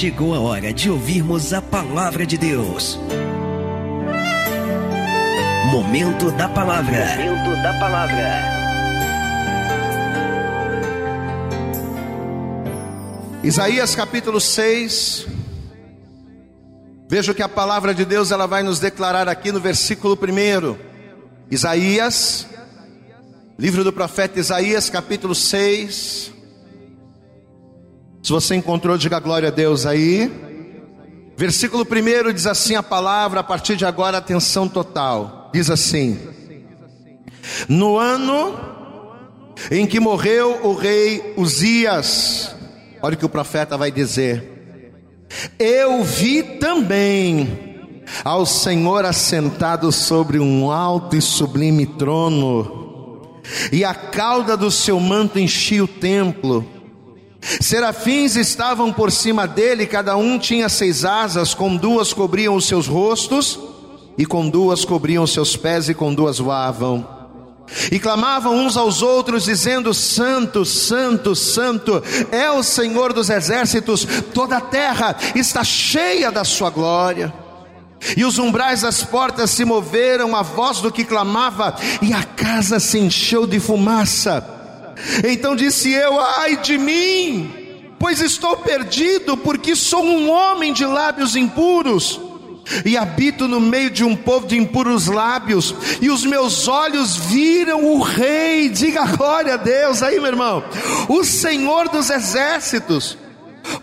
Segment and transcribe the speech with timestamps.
[0.00, 2.98] chegou a hora de ouvirmos a palavra de Deus.
[5.70, 7.04] Momento da palavra.
[7.18, 8.42] Momento da palavra.
[13.44, 15.26] Isaías capítulo 6.
[17.06, 20.76] Veja o que a palavra de Deus ela vai nos declarar aqui no versículo 1.
[21.50, 22.46] Isaías,
[23.58, 26.39] livro do profeta Isaías, capítulo 6.
[28.22, 30.30] Se você encontrou, diga glória a Deus aí.
[31.36, 35.50] Versículo 1 diz assim a palavra, a partir de agora, atenção total.
[35.54, 36.18] Diz assim:
[37.66, 38.58] No ano
[39.70, 42.54] em que morreu o rei Uzias,
[43.00, 44.84] olha o que o profeta vai dizer:
[45.58, 53.40] Eu vi também ao Senhor assentado sobre um alto e sublime trono,
[53.72, 56.79] e a cauda do seu manto enchia o templo.
[57.60, 62.86] Serafins estavam por cima dele, cada um tinha seis asas, com duas cobriam os seus
[62.86, 63.58] rostos,
[64.18, 67.06] e com duas cobriam os seus pés, e com duas voavam.
[67.90, 74.58] E clamavam uns aos outros, dizendo: Santo, Santo, Santo é o Senhor dos exércitos, toda
[74.58, 77.32] a terra está cheia da sua glória.
[78.16, 82.80] E os umbrais das portas se moveram à voz do que clamava, e a casa
[82.80, 84.59] se encheu de fumaça.
[85.24, 91.36] Então disse eu: Ai de mim, pois estou perdido, porque sou um homem de lábios
[91.36, 92.20] impuros.
[92.84, 97.84] E habito no meio de um povo de impuros lábios, e os meus olhos viram
[97.84, 100.62] o Rei, diga glória a Deus, aí meu irmão,
[101.08, 103.18] o Senhor dos exércitos.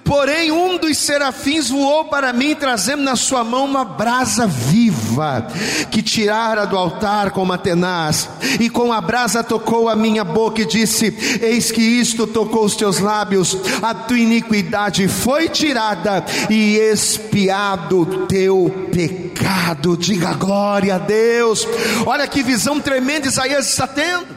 [0.04, 5.46] Porém, um dos serafins voou para mim, trazendo na sua mão uma brasa viva,
[5.92, 10.62] que tirara do altar com uma tenaz, e com a brasa tocou a minha boca
[10.62, 16.78] e disse: Eis que isto tocou os teus lábios, a tua iniquidade foi tirada e
[16.78, 19.98] expiado o teu pecado.
[19.98, 21.68] Diga glória a Deus.
[22.06, 24.28] Olha que visão tremenda Isaías está tendo.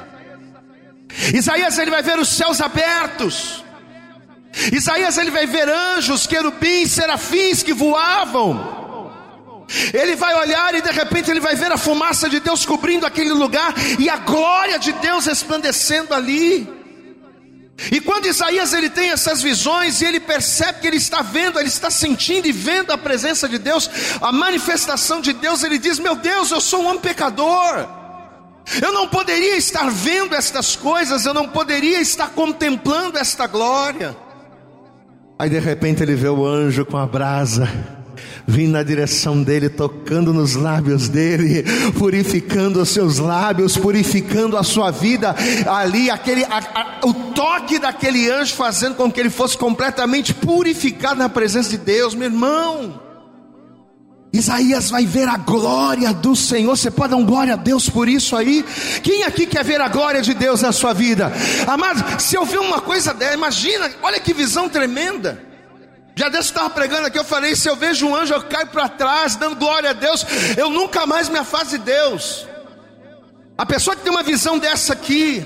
[1.32, 3.65] Isaías ele vai ver os céus abertos.
[4.72, 8.81] Isaías ele vai ver anjos, querubins, serafins que voavam.
[9.94, 13.33] Ele vai olhar e de repente ele vai ver a fumaça de Deus cobrindo aquele
[13.33, 16.69] lugar e a glória de Deus resplandecendo ali.
[17.93, 21.69] E quando Isaías ele tem essas visões e ele percebe que ele está vendo, ele
[21.69, 23.89] está sentindo e vendo a presença de Deus,
[24.21, 27.89] a manifestação de Deus, ele diz: Meu Deus, eu sou um homem pecador.
[28.83, 34.15] Eu não poderia estar vendo estas coisas, eu não poderia estar contemplando esta glória.
[35.41, 37.67] Aí de repente ele vê o anjo com a brasa
[38.47, 41.65] vindo na direção dele, tocando nos lábios dele,
[41.99, 45.34] purificando os seus lábios, purificando a sua vida
[45.67, 51.19] ali, aquele, a, a, o toque daquele anjo fazendo com que ele fosse completamente purificado
[51.19, 53.09] na presença de Deus, meu irmão.
[54.32, 56.76] Isaías vai ver a glória do Senhor.
[56.76, 58.64] Você pode dar um glória a Deus por isso aí?
[59.02, 61.32] Quem aqui quer ver a glória de Deus na sua vida?
[61.66, 65.42] Amado, se eu ver uma coisa dessa, imagina, olha que visão tremenda.
[66.14, 68.88] Já desse estava pregando aqui, eu falei: se eu vejo um anjo, eu caio para
[68.88, 70.24] trás, dando glória a Deus,
[70.56, 72.47] eu nunca mais me afasto de Deus.
[73.58, 75.44] A pessoa que tem uma visão dessa aqui,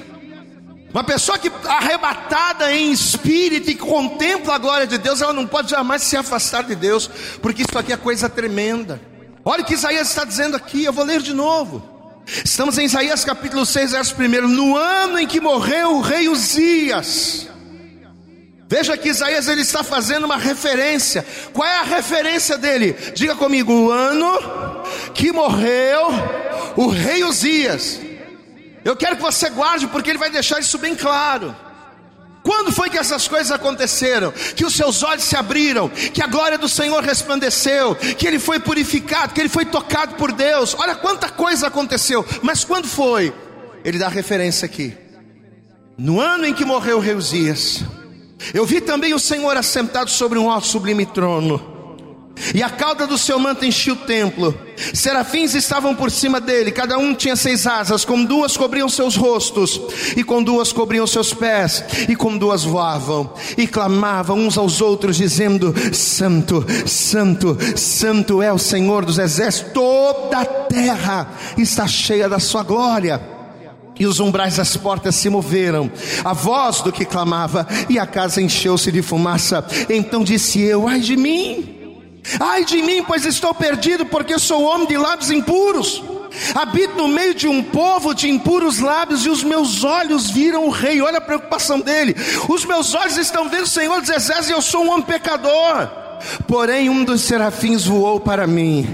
[0.95, 5.73] uma pessoa que arrebatada em espírito e contempla a glória de Deus, ela não pode
[5.73, 7.11] jamais se afastar de Deus,
[7.43, 9.01] porque isso aqui é coisa tremenda.
[9.45, 11.83] Olha o que Isaías está dizendo aqui, eu vou ler de novo.
[12.45, 14.47] Estamos em Isaías capítulo 6, verso 1.
[14.47, 17.49] No ano em que morreu o rei Uzias.
[18.69, 21.27] Veja que Isaías ele está fazendo uma referência.
[21.53, 22.95] Qual é a referência dele?
[23.17, 24.31] Diga comigo, o ano
[25.13, 26.07] que morreu
[26.77, 28.04] o rei Uzias.
[28.85, 31.57] Eu quero que você guarde, porque ele vai deixar isso bem claro.
[32.43, 34.31] Quando foi que essas coisas aconteceram?
[34.31, 38.61] Que os seus olhos se abriram, que a glória do Senhor resplandeceu, que ele foi
[38.61, 40.77] purificado, que ele foi tocado por Deus.
[40.79, 43.33] Olha quanta coisa aconteceu, mas quando foi?
[43.83, 44.95] Ele dá referência aqui.
[45.97, 47.83] No ano em que morreu Reusias,
[48.53, 51.74] eu vi também o Senhor assentado sobre um alto sublime trono
[52.55, 54.55] e a cauda do seu manto enchia o templo.
[54.93, 59.81] Serafins estavam por cima dele, cada um tinha seis asas, com duas cobriam seus rostos,
[60.17, 65.17] e com duas cobriam seus pés, e com duas voavam, e clamavam uns aos outros,
[65.17, 72.39] dizendo: Santo, Santo, Santo é o Senhor dos exércitos, toda a terra está cheia da
[72.39, 73.35] sua glória.
[73.97, 75.89] E os umbrais das portas se moveram,
[76.25, 79.65] a voz do que clamava, e a casa encheu-se de fumaça.
[79.89, 81.84] Então disse eu: Ai de mim!
[82.41, 86.03] Ai de mim, pois estou perdido, porque sou homem de lábios impuros.
[86.55, 90.71] Habito no meio de um povo de impuros lábios, e os meus olhos viram o
[90.71, 91.01] rei.
[91.01, 92.17] Olha a preocupação dele.
[92.49, 96.04] Os meus olhos estão vendo o Senhor dos Exércitos, e eu sou um homem pecador.
[96.47, 98.87] Porém, um dos serafins voou para mim,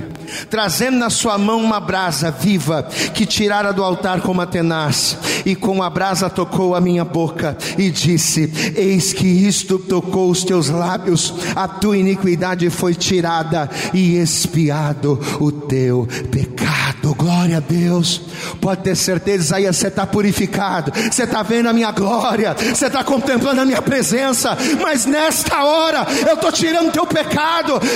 [0.49, 5.55] trazendo na sua mão uma brasa viva que tirara do altar como a tenaz, e
[5.55, 10.69] com a brasa tocou a minha boca e disse: Eis que isto tocou os teus
[10.69, 17.15] lábios, a tua iniquidade foi tirada e expiado o teu pecado.
[17.15, 18.21] Glória a Deus.
[18.61, 23.03] Pode ter certeza, Isaías, você está purificado, você está vendo a minha glória, você está
[23.03, 27.20] contemplando a minha presença, mas nesta hora eu estou tirando teu pecado,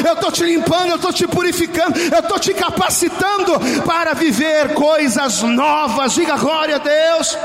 [0.07, 3.53] eu estou te limpando, eu estou te purificando, eu estou te capacitando
[3.85, 6.15] para viver coisas novas.
[6.15, 7.37] Diga glória a Deus.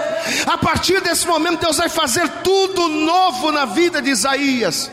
[0.46, 4.92] A partir desse momento, Deus vai fazer tudo novo na vida de Isaías.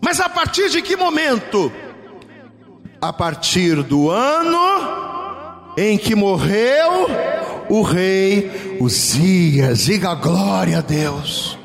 [0.00, 1.72] Mas a partir de que momento?
[3.00, 5.20] A partir do ano
[5.76, 7.08] em que morreu
[7.68, 9.84] o rei Uzias.
[9.84, 11.59] Diga glória a Deus.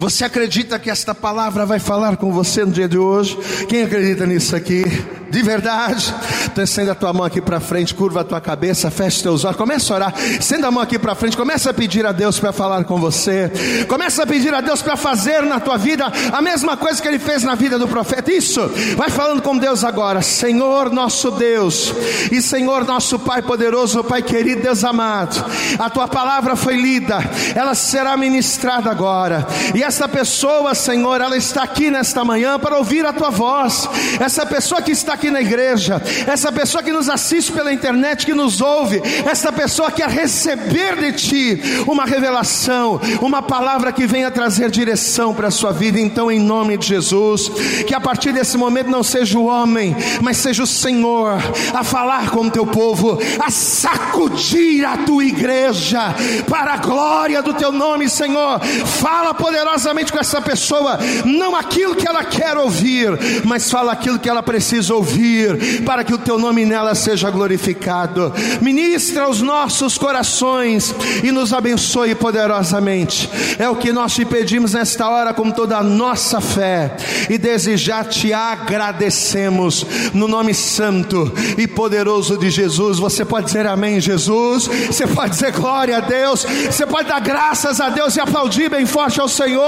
[0.00, 3.36] Você acredita que esta palavra vai falar com você no dia de hoje?
[3.68, 4.84] Quem acredita nisso aqui?
[5.28, 6.14] De verdade?
[6.46, 9.56] Então estenda a tua mão aqui para frente, curva a tua cabeça, feche teus olhos,
[9.56, 12.50] começa a orar, estenda a mão aqui para frente, começa a pedir a Deus para
[12.50, 13.52] falar com você,
[13.86, 17.18] começa a pedir a Deus para fazer na tua vida a mesma coisa que ele
[17.18, 18.32] fez na vida do profeta.
[18.32, 18.60] Isso,
[18.96, 21.92] vai falando com Deus agora, Senhor nosso Deus,
[22.32, 25.44] e Senhor nosso Pai poderoso, Pai querido, Deus amado,
[25.78, 27.18] a tua palavra foi lida,
[27.54, 33.06] ela será ministrada agora, e essa pessoa, Senhor, ela está aqui nesta manhã para ouvir
[33.06, 33.88] a tua voz,
[34.20, 38.34] essa pessoa que está aqui na igreja, essa pessoa que nos assiste pela internet, que
[38.34, 44.70] nos ouve, essa pessoa quer receber de ti uma revelação, uma palavra que venha trazer
[44.70, 45.98] direção para a sua vida.
[45.98, 47.48] Então, em nome de Jesus,
[47.86, 51.38] que a partir desse momento não seja o homem, mas seja o Senhor
[51.72, 56.14] a falar com o teu povo, a sacudir a tua igreja
[56.46, 58.60] para a glória do teu nome, Senhor.
[59.00, 59.32] Fala
[59.78, 63.08] poderosamente com essa pessoa, não aquilo que ela quer ouvir,
[63.44, 67.30] mas fala aquilo que ela precisa ouvir ouvir, para que o teu nome nela seja
[67.30, 68.32] glorificado.
[68.60, 73.30] Ministra os nossos corações e nos abençoe poderosamente.
[73.58, 76.96] É o que nós te pedimos nesta hora com toda a nossa fé
[77.30, 82.98] e desejar te agradecemos no nome santo e poderoso de Jesus.
[82.98, 84.66] Você pode dizer amém, Jesus.
[84.66, 86.44] Você pode dizer glória a Deus.
[86.44, 89.67] Você pode dar graças a Deus e aplaudir bem forte ao Senhor.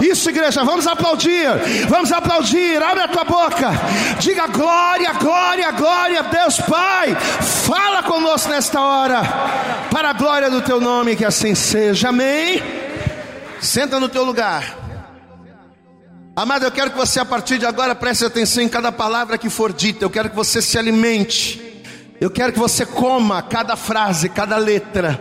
[0.00, 1.48] Isso, igreja, vamos aplaudir.
[1.88, 2.82] Vamos aplaudir.
[2.82, 3.70] Abre a tua boca.
[4.18, 7.14] Diga glória Glória, glória, Deus Pai.
[7.14, 9.22] Fala conosco nesta hora,
[9.90, 12.10] para a glória do teu nome, que assim seja.
[12.10, 12.62] Amém.
[13.60, 14.76] Senta no teu lugar.
[16.34, 19.48] Amado, eu quero que você a partir de agora preste atenção em cada palavra que
[19.48, 20.04] for dita.
[20.04, 21.82] Eu quero que você se alimente.
[22.20, 25.20] Eu quero que você coma cada frase, cada letra,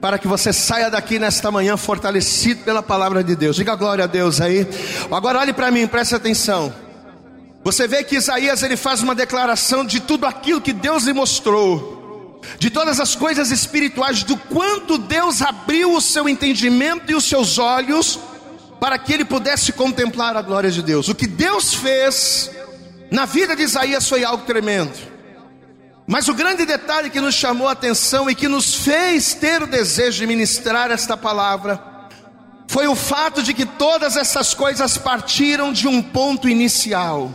[0.00, 3.56] para que você saia daqui nesta manhã fortalecido pela palavra de Deus.
[3.56, 4.66] Diga glória a Deus aí.
[5.10, 6.72] Agora olhe para mim, preste atenção.
[7.64, 12.40] Você vê que Isaías ele faz uma declaração de tudo aquilo que Deus lhe mostrou,
[12.58, 17.58] de todas as coisas espirituais, do quanto Deus abriu o seu entendimento e os seus
[17.58, 18.20] olhos
[18.78, 21.08] para que ele pudesse contemplar a glória de Deus.
[21.08, 22.50] O que Deus fez
[23.10, 25.15] na vida de Isaías foi algo tremendo.
[26.06, 29.66] Mas o grande detalhe que nos chamou a atenção e que nos fez ter o
[29.66, 31.82] desejo de ministrar esta palavra
[32.68, 37.30] foi o fato de que todas essas coisas partiram de um ponto inicial.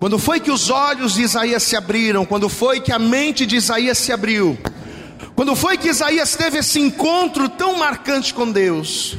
[0.00, 2.24] Quando foi que os olhos de Isaías se abriram?
[2.24, 4.56] Quando foi que a mente de Isaías se abriu?
[5.34, 9.16] Quando foi que Isaías teve esse encontro tão marcante com Deus?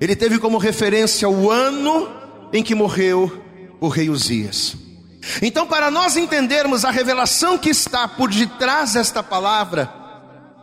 [0.00, 2.08] Ele teve como referência o ano
[2.52, 3.42] em que morreu
[3.80, 4.83] o rei Uzias.
[5.40, 9.90] Então, para nós entendermos a revelação que está por detrás desta palavra,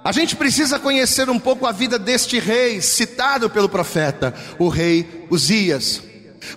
[0.04, 5.28] a gente precisa conhecer um pouco a vida deste rei citado pelo profeta, o rei
[5.30, 6.02] Uzias.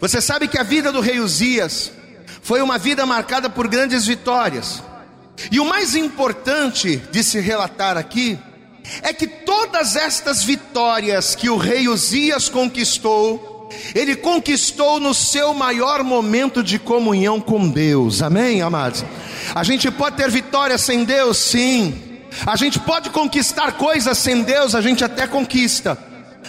[0.00, 1.92] Você sabe que a vida do rei Uzias
[2.42, 4.82] foi uma vida marcada por grandes vitórias.
[5.50, 8.38] E o mais importante de se relatar aqui
[9.02, 13.53] é que todas estas vitórias que o rei Uzias conquistou,
[13.94, 18.22] ele conquistou no seu maior momento de comunhão com Deus.
[18.22, 19.04] Amém, amados?
[19.54, 22.20] A gente pode ter vitória sem Deus, sim.
[22.46, 25.96] A gente pode conquistar coisas sem Deus, a gente até conquista.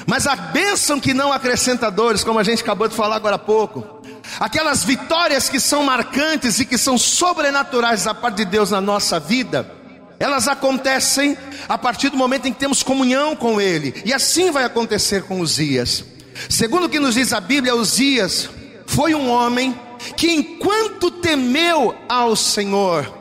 [0.05, 3.39] Mas a bênção que não acrescenta dores, como a gente acabou de falar agora há
[3.39, 4.01] pouco,
[4.39, 9.19] aquelas vitórias que são marcantes e que são sobrenaturais da parte de Deus na nossa
[9.19, 9.71] vida,
[10.19, 14.63] elas acontecem a partir do momento em que temos comunhão com Ele, e assim vai
[14.63, 16.14] acontecer com Uzias.
[16.49, 18.49] Segundo o que nos diz a Bíblia, Uzias
[18.85, 19.73] foi um homem
[20.17, 23.11] que, enquanto temeu ao Senhor,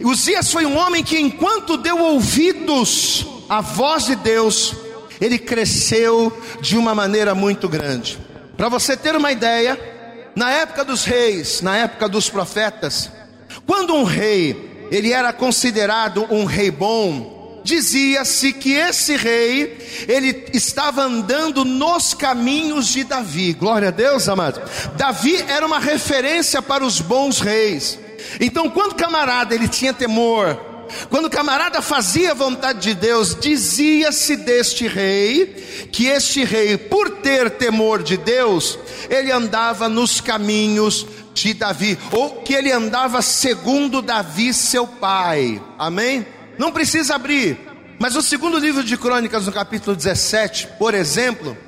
[0.00, 4.74] Uzias foi um homem que, enquanto deu ouvidos à voz de Deus,
[5.20, 8.18] ele cresceu de uma maneira muito grande.
[8.56, 9.78] Para você ter uma ideia,
[10.34, 13.10] Na época dos reis, na época dos profetas,
[13.66, 19.78] quando um rei, ele era considerado um rei bom, dizia-se que esse rei,
[20.08, 23.52] ele estava andando nos caminhos de Davi.
[23.52, 24.60] Glória a Deus, amado.
[24.96, 27.98] Davi era uma referência para os bons reis.
[28.40, 30.72] Então, quando o camarada ele tinha temor,
[31.08, 35.46] quando o camarada fazia a vontade de Deus, dizia-se deste rei
[35.90, 38.78] que este rei, por ter temor de Deus,
[39.08, 45.62] ele andava nos caminhos de Davi, ou que ele andava segundo Davi, seu pai.
[45.78, 46.26] Amém?
[46.62, 47.58] Não precisa abrir.
[47.98, 51.58] Mas o segundo livro de Crônicas, no capítulo 17, por exemplo,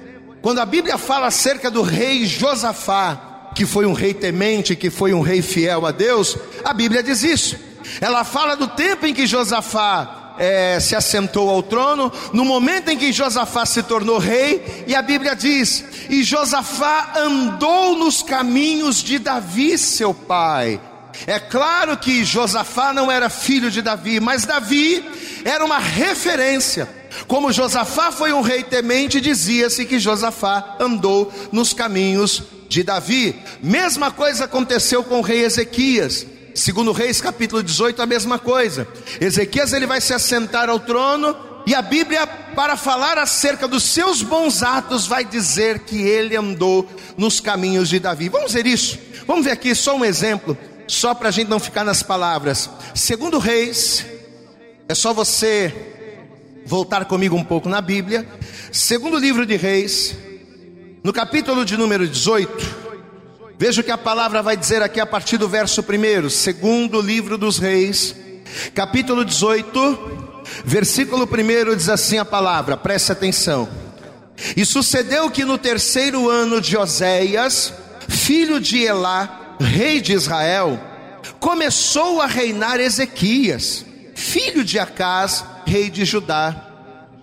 [0.41, 5.13] quando a Bíblia fala acerca do rei Josafá, que foi um rei temente, que foi
[5.13, 7.59] um rei fiel a Deus, a Bíblia diz isso.
[8.01, 12.97] Ela fala do tempo em que Josafá é, se assentou ao trono, no momento em
[12.97, 19.19] que Josafá se tornou rei, e a Bíblia diz: E Josafá andou nos caminhos de
[19.19, 20.81] Davi, seu pai.
[21.27, 25.05] É claro que Josafá não era filho de Davi, mas Davi
[25.45, 26.89] era uma referência.
[27.27, 33.41] Como Josafá foi um rei temente, dizia-se que Josafá andou nos caminhos de Davi.
[33.63, 36.27] Mesma coisa aconteceu com o rei Ezequias.
[36.55, 38.87] Segundo Reis, capítulo 18, a mesma coisa.
[39.21, 44.21] Ezequias ele vai se assentar ao trono e a Bíblia, para falar acerca dos seus
[44.23, 48.29] bons atos, vai dizer que ele andou nos caminhos de Davi.
[48.29, 48.99] Vamos ver isso.
[49.27, 50.57] Vamos ver aqui só um exemplo,
[50.87, 52.71] só para a gente não ficar nas palavras.
[52.95, 54.05] Segundo Reis,
[54.89, 55.73] é só você
[56.67, 58.27] voltar comigo um pouco na Bíblia.
[58.73, 60.17] Segundo livro de Reis,
[61.03, 62.85] no capítulo de número 18.
[63.57, 67.39] Veja o que a palavra vai dizer aqui a partir do verso 1, segundo livro
[67.39, 68.17] dos Reis,
[68.75, 73.69] capítulo 18, versículo 1 diz assim a palavra, preste atenção.
[74.57, 77.73] E sucedeu que no terceiro ano de Oséias,
[78.09, 80.79] filho de Elá, rei de Israel,
[81.41, 83.85] começou a reinar Ezequias,
[84.15, 86.71] filho de Acás, rei de Judá.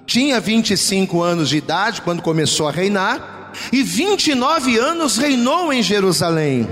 [0.05, 6.67] Tinha 25 anos de idade quando começou a reinar e 29 anos reinou em Jerusalém.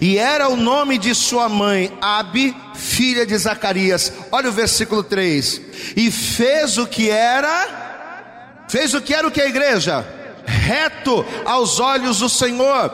[0.00, 4.12] E era o nome de sua mãe, Abi, filha de Zacarias.
[4.30, 5.60] Olha o versículo 3.
[5.96, 10.06] E fez o que era, fez o que era o que a igreja?
[10.46, 12.90] Reto aos olhos do Senhor,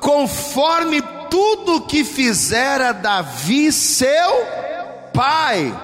[0.00, 4.46] conforme tudo que fizera Davi, seu
[5.14, 5.74] pai.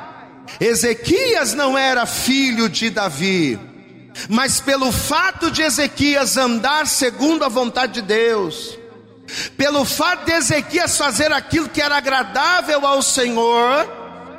[0.61, 3.59] Ezequias não era filho de Davi,
[4.29, 8.79] mas pelo fato de Ezequias andar segundo a vontade de Deus,
[9.57, 13.87] pelo fato de Ezequias fazer aquilo que era agradável ao Senhor,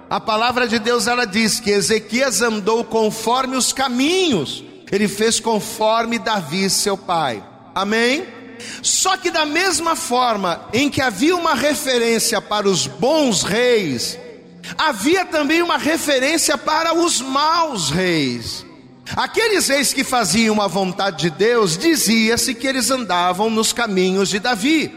[0.09, 6.17] a palavra de Deus ela diz que Ezequias andou conforme os caminhos, ele fez conforme
[6.17, 7.43] Davi, seu pai.
[7.75, 8.36] Amém?
[8.81, 14.17] Só que da mesma forma em que havia uma referência para os bons reis,
[14.77, 18.65] havia também uma referência para os maus reis.
[19.15, 24.39] Aqueles reis que faziam a vontade de Deus, dizia-se que eles andavam nos caminhos de
[24.39, 24.93] Davi.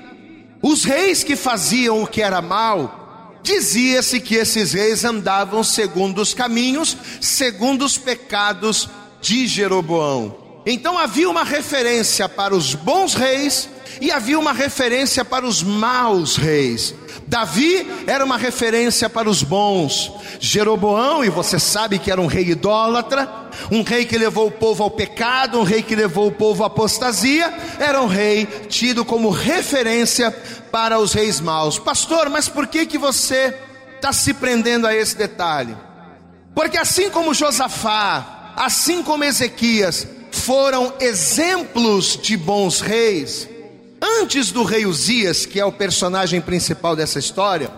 [0.62, 6.35] Os reis que faziam o que era mal, dizia-se que esses reis andavam segundo os
[6.35, 8.88] caminhos, segundo os pecados
[9.21, 10.50] de Jeroboão.
[10.64, 13.69] Então havia uma referência para os bons reis
[14.00, 16.95] e havia uma referência para os maus reis.
[17.26, 20.12] Davi era uma referência para os bons.
[20.38, 23.29] Jeroboão, e você sabe que era um rei idólatra,
[23.71, 26.67] um rei que levou o povo ao pecado, um rei que levou o povo à
[26.67, 30.31] apostasia, era um rei tido como referência
[30.71, 31.79] para os reis maus.
[31.79, 33.55] Pastor, mas por que que você
[33.97, 35.76] está se prendendo a esse detalhe?
[36.55, 40.07] Porque assim como Josafá, assim como Ezequias,
[40.40, 43.49] foram exemplos de bons reis,
[44.02, 47.70] Antes do rei Uzias, que é o personagem principal dessa história,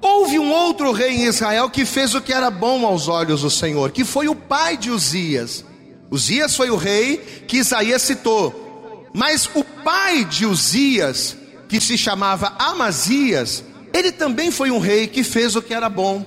[0.00, 3.50] houve um outro rei em Israel que fez o que era bom aos olhos do
[3.50, 5.64] Senhor, que foi o pai de Uzias.
[6.10, 7.16] Uzias foi o rei
[7.48, 11.36] que Isaías citou, mas o pai de Uzias,
[11.68, 16.24] que se chamava Amazias, ele também foi um rei que fez o que era bom.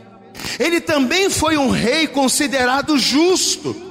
[0.60, 3.87] Ele também foi um rei considerado justo.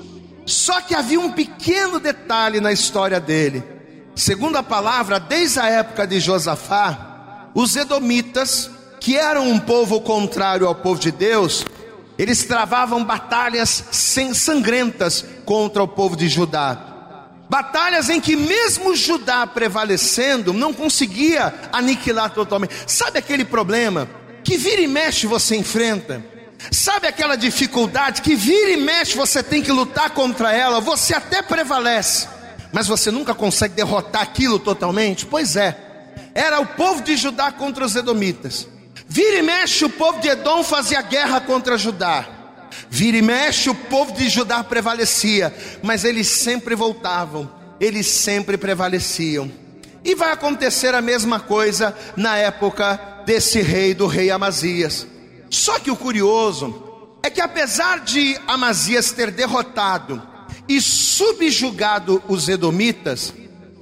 [0.47, 3.65] Só que havia um pequeno detalhe na história dele.
[4.15, 10.67] Segundo a palavra, desde a época de Josafá, os edomitas, que eram um povo contrário
[10.67, 11.67] ao povo de Deus,
[12.17, 16.95] eles travavam batalhas sangrentas contra o povo de Judá.
[17.49, 22.75] Batalhas em que mesmo Judá prevalecendo, não conseguia aniquilar totalmente.
[22.87, 24.09] Sabe aquele problema
[24.43, 26.36] que vira e mexe você enfrenta?
[26.71, 30.81] Sabe aquela dificuldade que vira e mexe você tem que lutar contra ela?
[30.81, 32.37] Você até prevalece
[32.77, 35.25] mas você nunca consegue derrotar aquilo totalmente?
[35.25, 35.75] Pois é,
[36.35, 38.69] era o povo de Judá contra os edomitas.
[39.09, 42.27] Vira e mexe, o povo de Edom fazia guerra contra Judá.
[42.91, 49.51] Vira e mexe, o povo de Judá prevalecia, mas eles sempre voltavam, eles sempre prevaleciam.
[50.05, 55.07] E vai acontecer a mesma coisa na época desse rei, do rei Amazias.
[55.51, 56.83] Só que o curioso
[57.23, 60.23] é que apesar de Amazias ter derrotado
[60.69, 63.33] e subjugado os edomitas,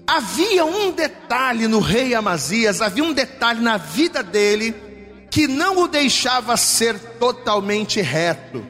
[0.06, 4.74] havia um detalhe no rei Amazias, havia um detalhe na vida dele
[5.30, 8.64] que não o deixava ser totalmente reto,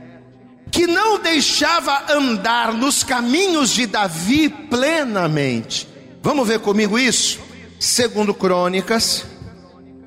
[0.71, 5.87] que não o deixava andar nos caminhos de Davi plenamente.
[6.23, 7.39] Vamos ver comigo isso?
[7.79, 9.27] Segundo Crônicas,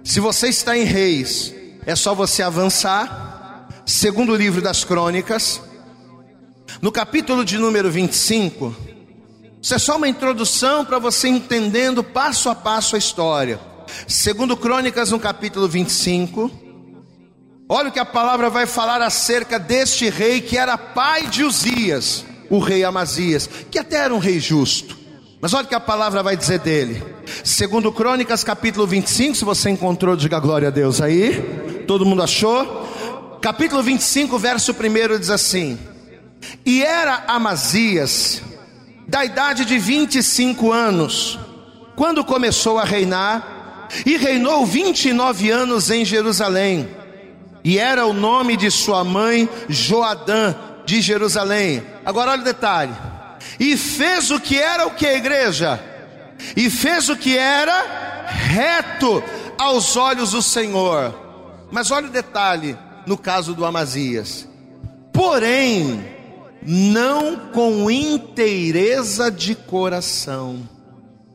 [0.04, 1.54] se você está em Reis,
[1.88, 3.66] é só você avançar.
[3.86, 5.62] Segundo livro das Crônicas,
[6.82, 8.76] no capítulo de número 25,
[9.62, 13.58] isso é só uma introdução para você entendendo passo a passo a história.
[14.06, 16.52] Segundo Crônicas, no capítulo 25,
[17.70, 22.26] olha o que a palavra vai falar acerca deste rei que era pai de Uzias,
[22.50, 24.98] o rei Amazias, que até era um rei justo.
[25.40, 27.02] Mas olha o que a palavra vai dizer dele.
[27.44, 31.84] Segundo Crônicas, capítulo 25, se você encontrou, diga glória a Deus aí.
[31.88, 32.88] Todo mundo achou?
[33.42, 35.78] Capítulo 25, verso 1 diz assim:
[36.66, 38.42] E era Amazias
[39.08, 41.40] da idade de 25 anos,
[41.96, 46.90] quando começou a reinar, e reinou 29 anos em Jerusalém.
[47.64, 50.56] E era o nome de sua mãe Joadã
[50.86, 51.84] de Jerusalém.
[52.06, 52.94] Agora olha o detalhe.
[53.60, 55.97] E fez o que era o que a igreja?
[56.56, 59.24] E fez o que era reto
[59.58, 61.14] aos olhos do Senhor.
[61.72, 64.48] Mas olha o detalhe no caso do Amazias.
[65.12, 66.06] Porém,
[66.62, 70.68] não com inteireza de coração.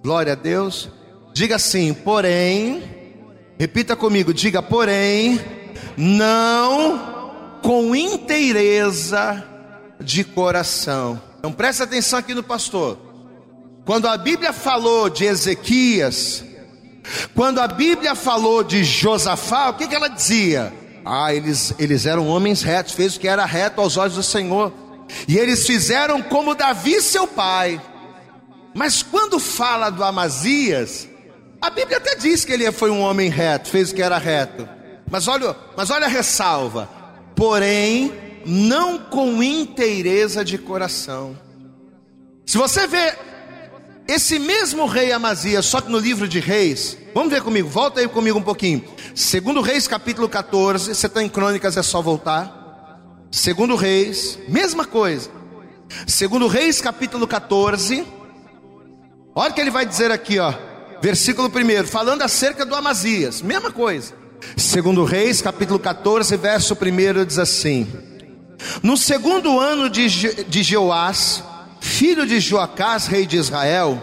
[0.02, 0.88] Glória a Deus.
[1.32, 2.82] Diga assim, porém,
[3.58, 5.40] repita comigo, diga, porém,
[5.96, 7.32] não
[7.62, 9.42] com inteireza
[9.98, 11.20] de coração.
[11.38, 13.11] Então presta atenção aqui no pastor.
[13.84, 16.44] Quando a Bíblia falou de Ezequias,
[17.34, 20.72] quando a Bíblia falou de Josafá, o que, que ela dizia?
[21.04, 24.72] Ah, eles, eles eram homens retos, fez o que era reto aos olhos do Senhor.
[25.26, 27.80] E eles fizeram como Davi, seu pai.
[28.72, 31.08] Mas quando fala do Amazias,
[31.60, 34.68] a Bíblia até diz que ele foi um homem reto, fez o que era reto.
[35.10, 36.88] Mas olha, mas olha a ressalva.
[37.34, 38.12] Porém,
[38.46, 41.36] não com inteireza de coração.
[42.46, 43.14] Se você vê
[44.12, 48.06] esse mesmo rei Amazias, só que no livro de Reis, vamos ver comigo, volta aí
[48.06, 48.84] comigo um pouquinho.
[49.14, 53.00] Segundo Reis, capítulo 14, você está em Crônicas, é só voltar.
[53.30, 55.30] Segundo Reis, mesma coisa.
[56.06, 58.06] Segundo Reis, capítulo 14.
[59.34, 60.52] Olha o que ele vai dizer aqui, ó.
[61.00, 64.12] Versículo 1, falando acerca do Amazias, mesma coisa.
[64.56, 67.86] Segundo Reis, capítulo 14, verso 1 diz assim:
[68.82, 71.42] No segundo ano de, de Jeoás,
[71.82, 74.00] filho de Joacás, rei de Israel,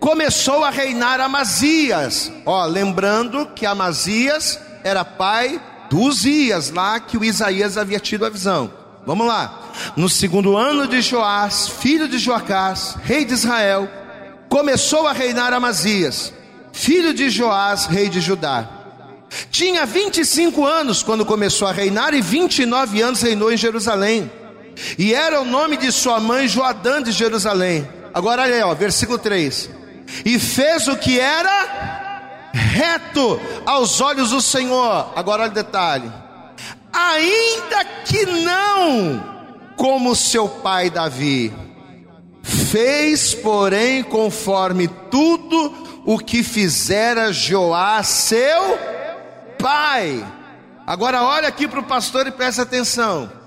[0.00, 2.32] começou a reinar Amazias.
[2.46, 8.30] Ó, lembrando que Amazias era pai do Uzias, lá que o Isaías havia tido a
[8.30, 8.72] visão.
[9.06, 9.70] Vamos lá.
[9.94, 13.86] No segundo ano de Joás, filho de Joacás, rei de Israel,
[14.48, 16.32] começou a reinar Amazias,
[16.72, 18.66] filho de Joás, rei de Judá.
[19.50, 24.30] Tinha 25 anos quando começou a reinar e 29 anos reinou em Jerusalém.
[24.98, 27.88] E era o nome de sua mãe Joadã de Jerusalém.
[28.12, 29.70] Agora olha aí, ó, versículo 3.
[30.24, 35.12] E fez o que era reto aos olhos do Senhor.
[35.16, 36.10] Agora olha o detalhe:
[36.92, 39.34] ainda que não
[39.76, 41.52] como seu pai Davi,
[42.42, 48.78] fez, porém, conforme tudo o que fizera Joá, seu
[49.58, 50.24] pai.
[50.86, 53.43] Agora olha aqui para o pastor e presta atenção.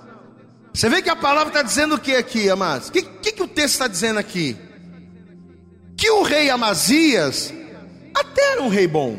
[0.78, 2.90] Você vê que a palavra está dizendo o que aqui, amados?
[2.90, 4.56] O que, que, que o texto está dizendo aqui?
[5.98, 7.52] Que o rei Amazias
[8.14, 9.18] até era um rei bom.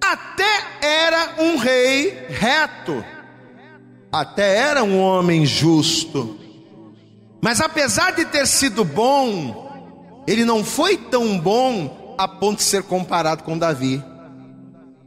[0.00, 0.50] Até
[0.82, 3.04] era um rei reto.
[4.10, 6.40] Até era um homem justo.
[7.40, 12.82] Mas apesar de ter sido bom, ele não foi tão bom a ponto de ser
[12.82, 14.02] comparado com Davi.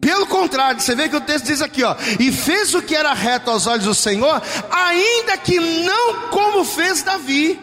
[0.03, 3.13] Pelo contrário, você vê que o texto diz aqui, ó, e fez o que era
[3.13, 7.57] reto aos olhos do Senhor, ainda que não como fez Davi.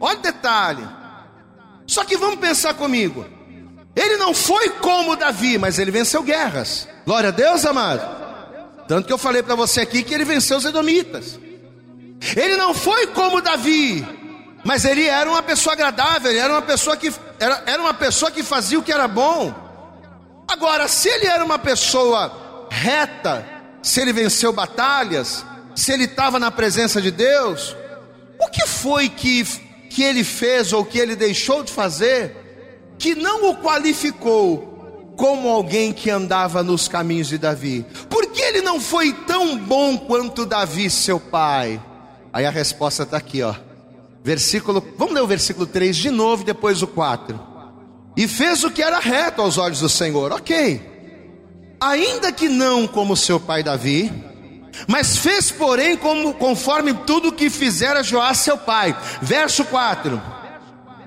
[0.00, 0.88] Olha o detalhe.
[1.86, 3.26] Só que vamos pensar comigo.
[3.94, 6.88] Ele não foi como Davi, mas ele venceu guerras.
[7.04, 8.24] Glória a Deus, amado.
[8.88, 11.38] Tanto que eu falei para você aqui que ele venceu os edomitas.
[12.34, 14.02] Ele não foi como Davi,
[14.64, 18.30] mas ele era uma pessoa agradável, ele era uma pessoa que era, era uma pessoa
[18.30, 19.63] que fazia o que era bom.
[20.46, 23.46] Agora, se ele era uma pessoa reta,
[23.82, 27.76] se ele venceu batalhas, se ele estava na presença de Deus,
[28.40, 29.44] o que foi que,
[29.90, 32.44] que ele fez ou que ele deixou de fazer
[32.98, 37.86] que não o qualificou como alguém que andava nos caminhos de Davi?
[38.08, 41.80] Por que ele não foi tão bom quanto Davi, seu pai?
[42.32, 43.54] Aí a resposta está aqui, ó.
[44.22, 47.53] Versículo, vamos ler o versículo 3 de novo e depois o 4.
[48.16, 50.32] E fez o que era reto aos olhos do Senhor.
[50.32, 50.94] OK
[51.84, 54.12] ainda que não como seu pai Davi,
[54.88, 58.96] mas fez, porém, como, conforme tudo que fizera Joás seu pai.
[59.20, 60.20] Verso 4: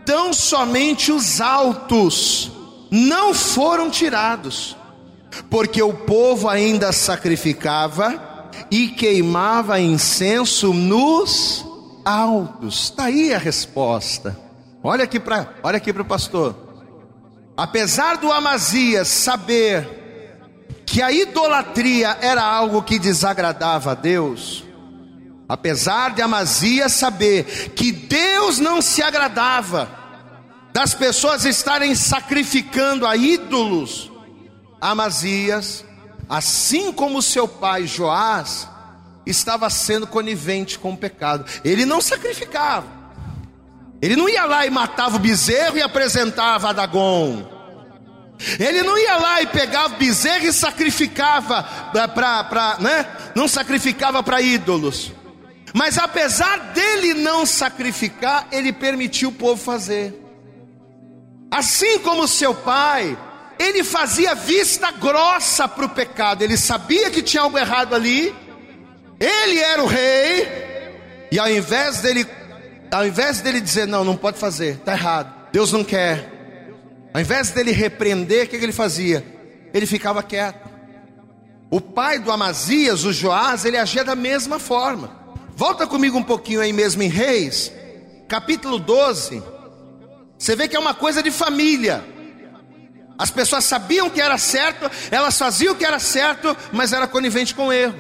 [0.06, 2.52] Tão somente os altos
[2.90, 4.78] não foram tirados,
[5.50, 11.66] porque o povo ainda sacrificava e queimava incenso nos
[12.06, 12.84] altos.
[12.84, 14.38] Está aí a resposta.
[14.82, 16.67] Olha aqui para, olha aqui para o pastor.
[17.58, 19.90] Apesar do Amazias saber
[20.86, 24.64] que a idolatria era algo que desagradava a Deus,
[25.50, 29.90] apesar de Amazias saber que Deus não se agradava
[30.72, 34.12] das pessoas estarem sacrificando a ídolos,
[34.80, 35.84] Amazias,
[36.30, 38.70] assim como seu pai Joás,
[39.26, 41.44] estava sendo conivente com o pecado.
[41.66, 42.97] Ele não sacrificava.
[44.02, 47.58] Ele não ia lá e matava o bezerro e apresentava a Dagon.
[48.60, 51.64] Ele não ia lá e pegava bezerro e sacrificava
[52.14, 53.06] para, né?
[53.36, 55.12] Não sacrificava para ídolos.
[55.74, 60.24] Mas apesar dele não sacrificar, ele permitiu o povo fazer.
[61.50, 63.18] Assim como seu pai,
[63.58, 66.44] ele fazia vista grossa para o pecado.
[66.44, 68.36] Ele sabia que tinha algo errado ali.
[69.20, 70.48] Ele era o rei.
[71.32, 72.26] E ao invés dele,
[72.92, 75.34] ao invés dele dizer não, não pode fazer, está errado.
[75.52, 76.38] Deus não quer.
[77.14, 79.26] Ao invés dele repreender, o que ele fazia?
[79.74, 80.68] Ele ficava quieto.
[81.70, 85.12] O pai do Amazias, o Joás, ele agia da mesma forma.
[85.56, 87.72] Volta comigo um pouquinho aí mesmo em Reis,
[88.28, 89.44] capítulo 12.
[90.38, 92.06] Você vê que é uma coisa de família.
[93.18, 97.56] As pessoas sabiam que era certo, elas faziam o que era certo, mas era conivente
[97.56, 97.98] com o erro.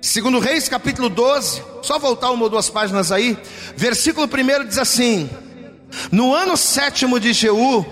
[0.00, 3.36] Segundo Reis, capítulo 12, só voltar uma ou duas páginas aí,
[3.76, 5.28] versículo 1 diz assim:
[6.12, 7.84] No ano sétimo de Jeú,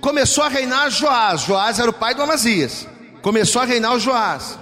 [0.00, 1.42] começou a reinar Joás.
[1.42, 2.86] Joás era o pai do Amazias.
[3.22, 4.58] Começou a reinar o Joás.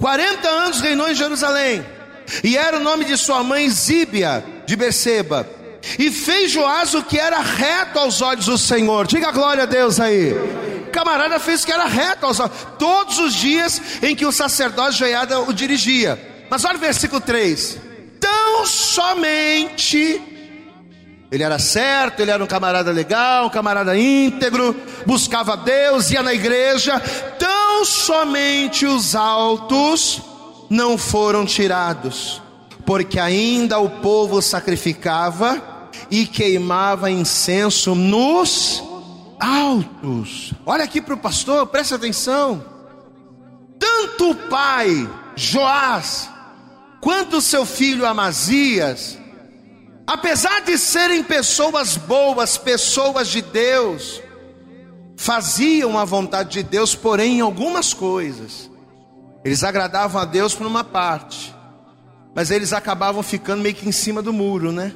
[0.00, 1.84] 40 anos reinou em Jerusalém.
[2.42, 5.48] E era o nome de sua mãe Zíbia de Berseba.
[5.98, 9.06] E fez Joás o que era reto aos olhos do Senhor.
[9.06, 10.34] Diga glória a Deus aí.
[10.94, 12.52] Camarada fez que era reto aos olhos.
[12.78, 16.46] Todos os dias em que o sacerdote Joiada o dirigia.
[16.48, 17.78] Mas olha o versículo 3.
[18.20, 20.22] Tão somente
[21.32, 26.32] ele era certo, ele era um camarada legal, um camarada íntegro, buscava Deus, ia na
[26.32, 27.00] igreja.
[27.40, 30.22] Tão somente os altos
[30.70, 32.40] não foram tirados,
[32.86, 35.60] porque ainda o povo sacrificava
[36.08, 38.93] e queimava incenso nos
[39.40, 40.52] altos.
[40.64, 42.64] Olha aqui para o pastor, presta atenção.
[43.78, 46.30] Tanto o pai Joás,
[47.00, 49.18] quanto seu filho Amazias,
[50.06, 54.22] apesar de serem pessoas boas, pessoas de Deus,
[55.16, 58.70] faziam a vontade de Deus, porém em algumas coisas.
[59.44, 61.54] Eles agradavam a Deus por uma parte,
[62.34, 64.94] mas eles acabavam ficando meio que em cima do muro, né?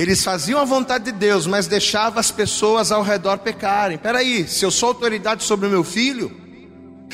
[0.00, 3.98] Eles faziam a vontade de Deus, mas deixavam as pessoas ao redor pecarem.
[3.98, 6.34] Peraí, se eu sou autoridade sobre o meu filho,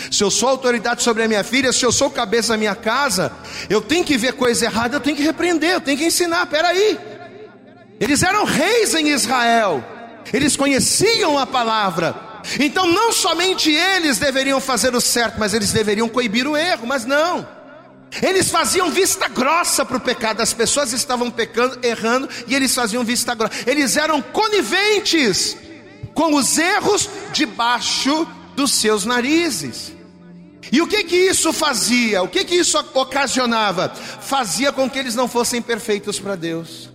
[0.09, 3.33] se eu sou autoridade sobre a minha filha, se eu sou cabeça da minha casa,
[3.68, 6.46] eu tenho que ver coisa errada, eu tenho que repreender, eu tenho que ensinar.
[6.46, 6.96] Peraí,
[7.99, 9.83] eles eram reis em Israel,
[10.33, 12.14] eles conheciam a palavra.
[12.61, 17.05] Então, não somente eles deveriam fazer o certo, mas eles deveriam coibir o erro, mas
[17.05, 17.49] não.
[18.23, 23.05] Eles faziam vista grossa para o pecado, as pessoas estavam pecando, errando, e eles faziam
[23.05, 23.55] vista grossa.
[23.66, 25.57] Eles eram coniventes
[26.14, 29.92] com os erros debaixo dos seus narizes.
[30.73, 32.23] E o que que isso fazia?
[32.23, 33.88] O que que isso ocasionava?
[33.88, 36.90] Fazia com que eles não fossem perfeitos para Deus.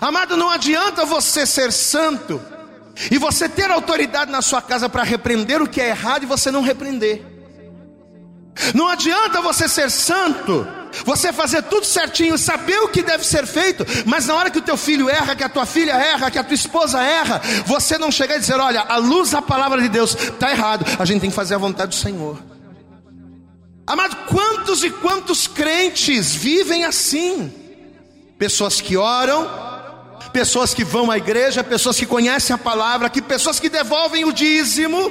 [0.00, 2.40] Amado, não adianta você ser santo
[3.10, 6.50] e você ter autoridade na sua casa para repreender o que é errado e você
[6.50, 7.37] não repreender.
[8.74, 10.66] Não adianta você ser santo,
[11.04, 14.62] você fazer tudo certinho, saber o que deve ser feito, mas na hora que o
[14.62, 18.10] teu filho erra, que a tua filha erra, que a tua esposa erra, você não
[18.10, 21.30] chegar e dizer: Olha, a luz da palavra de Deus está errado, a gente tem
[21.30, 22.38] que fazer a vontade do Senhor.
[23.86, 27.50] Amado, quantos e quantos crentes vivem assim?
[28.38, 29.48] Pessoas que oram,
[30.32, 34.32] pessoas que vão à igreja, pessoas que conhecem a palavra, que pessoas que devolvem o
[34.32, 35.10] dízimo,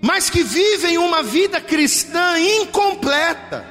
[0.00, 3.66] mas que vivem uma vida cristã incompleta.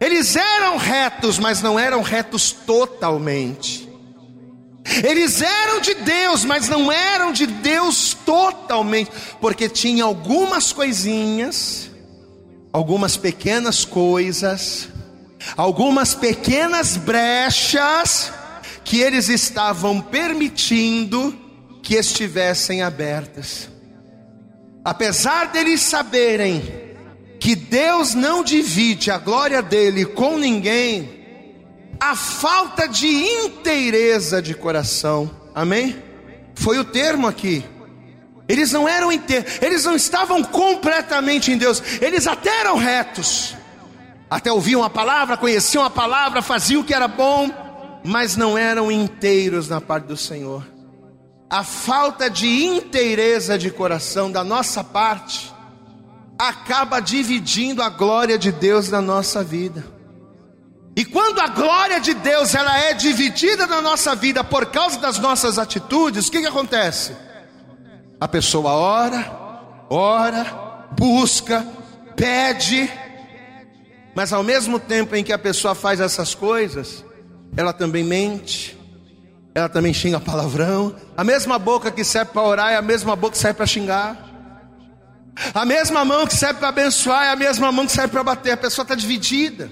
[0.00, 3.88] Eles eram retos, mas não eram retos totalmente.
[4.84, 11.88] Eles eram de Deus, mas não eram de Deus totalmente, porque tinha algumas coisinhas,
[12.72, 14.88] algumas pequenas coisas,
[15.56, 18.32] algumas pequenas brechas
[18.84, 21.38] que eles estavam permitindo
[21.80, 23.71] que estivessem abertas.
[24.84, 26.62] Apesar deles saberem
[27.38, 31.22] que Deus não divide a glória dele com ninguém,
[32.00, 36.02] a falta de inteireza de coração, amém?
[36.54, 37.64] Foi o termo aqui.
[38.48, 43.56] Eles não eram inteiros, eles não estavam completamente em Deus, eles até eram retos,
[44.28, 47.48] até ouviam a palavra, conheciam a palavra, faziam o que era bom,
[48.04, 50.71] mas não eram inteiros na parte do Senhor.
[51.52, 55.52] A falta de inteireza de coração da nossa parte
[56.38, 59.84] acaba dividindo a glória de Deus na nossa vida.
[60.96, 65.18] E quando a glória de Deus ela é dividida na nossa vida por causa das
[65.18, 67.14] nossas atitudes, o que, que acontece?
[68.18, 71.66] A pessoa ora, ora, busca,
[72.16, 72.90] pede,
[74.14, 77.04] mas ao mesmo tempo em que a pessoa faz essas coisas,
[77.54, 78.81] ela também mente,
[79.54, 80.94] ela também xinga palavrão.
[81.16, 84.32] A mesma boca que serve para orar é a mesma boca que serve para xingar.
[85.54, 88.52] A mesma mão que serve para abençoar é a mesma mão que serve para bater.
[88.52, 89.70] A pessoa está dividida.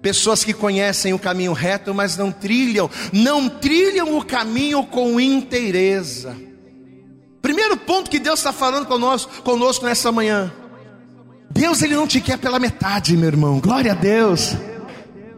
[0.00, 6.34] Pessoas que conhecem o caminho reto, mas não trilham, não trilham o caminho com inteireza.
[7.42, 10.50] Primeiro ponto que Deus está falando conosco, conosco nessa manhã.
[11.50, 13.60] Deus ele não te quer pela metade, meu irmão.
[13.60, 14.56] Glória a Deus.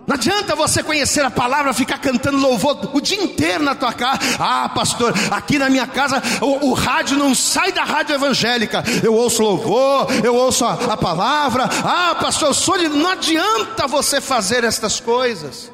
[0.06, 4.18] Não adianta você conhecer a palavra, ficar cantando louvor o dia inteiro na tua casa.
[4.38, 8.82] Ah, pastor, aqui na minha casa o, o rádio não sai da rádio evangélica.
[9.02, 11.68] Eu ouço louvor, eu ouço a, a palavra.
[11.84, 12.88] Ah, pastor, eu sou de.
[12.88, 15.70] Não adianta você fazer estas coisas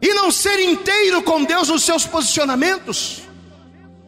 [0.00, 3.22] e não ser inteiro com Deus nos seus posicionamentos,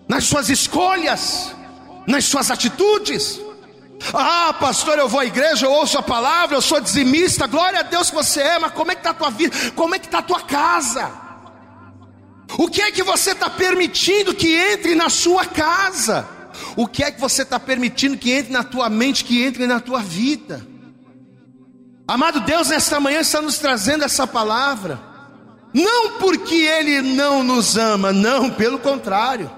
[0.08, 1.54] nas suas escolhas,
[2.06, 3.43] nas suas atitudes.
[4.12, 7.82] Ah, pastor, eu vou à igreja, eu ouço a palavra, eu sou dizimista, glória a
[7.82, 9.56] Deus que você é, mas como é que está a tua vida?
[9.74, 11.10] Como é que está a tua casa?
[12.58, 16.28] O que é que você está permitindo que entre na sua casa?
[16.76, 19.80] O que é que você está permitindo que entre na tua mente, que entre na
[19.80, 20.64] tua vida?
[22.06, 25.00] Amado Deus, nesta manhã está nos trazendo essa palavra,
[25.72, 29.50] não porque Ele não nos ama, não, pelo contrário.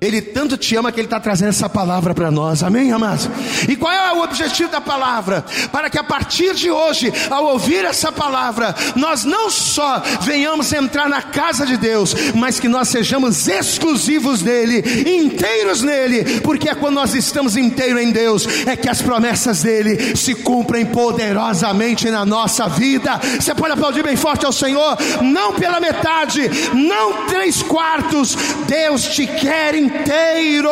[0.00, 3.28] Ele tanto te ama que Ele está trazendo essa palavra para nós, amém, amados?
[3.68, 5.44] E qual é o objetivo da palavra?
[5.72, 11.08] Para que a partir de hoje, ao ouvir essa palavra, nós não só venhamos entrar
[11.08, 14.78] na casa de Deus, mas que nós sejamos exclusivos nele,
[15.18, 20.14] inteiros nele, porque é quando nós estamos inteiros em Deus, é que as promessas dele
[20.16, 23.18] se cumprem poderosamente na nossa vida.
[23.40, 28.36] Você pode aplaudir bem forte ao Senhor, não pela metade, não três quartos,
[28.68, 30.70] Deus te quer em inteiro.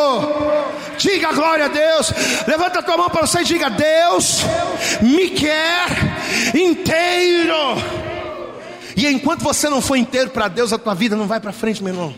[0.98, 2.12] Diga glória a Deus.
[2.46, 4.42] Levanta a tua mão para você e diga: Deus
[5.00, 5.88] me quer
[6.54, 7.56] inteiro.
[8.96, 11.82] E enquanto você não for inteiro para Deus, a tua vida não vai para frente,
[11.82, 12.14] meu irmão.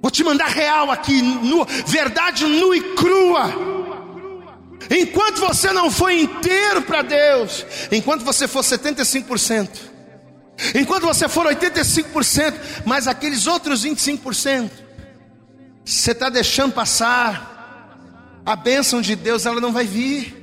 [0.00, 3.52] Vou te mandar real aqui, nu, verdade nua e crua.
[4.88, 9.68] Enquanto você não for inteiro para Deus, enquanto você for 75%,
[10.74, 14.70] enquanto você for 85%, mas aqueles outros 25%,
[15.86, 20.34] você está deixando passar a bênção de Deus, ela não vai vir.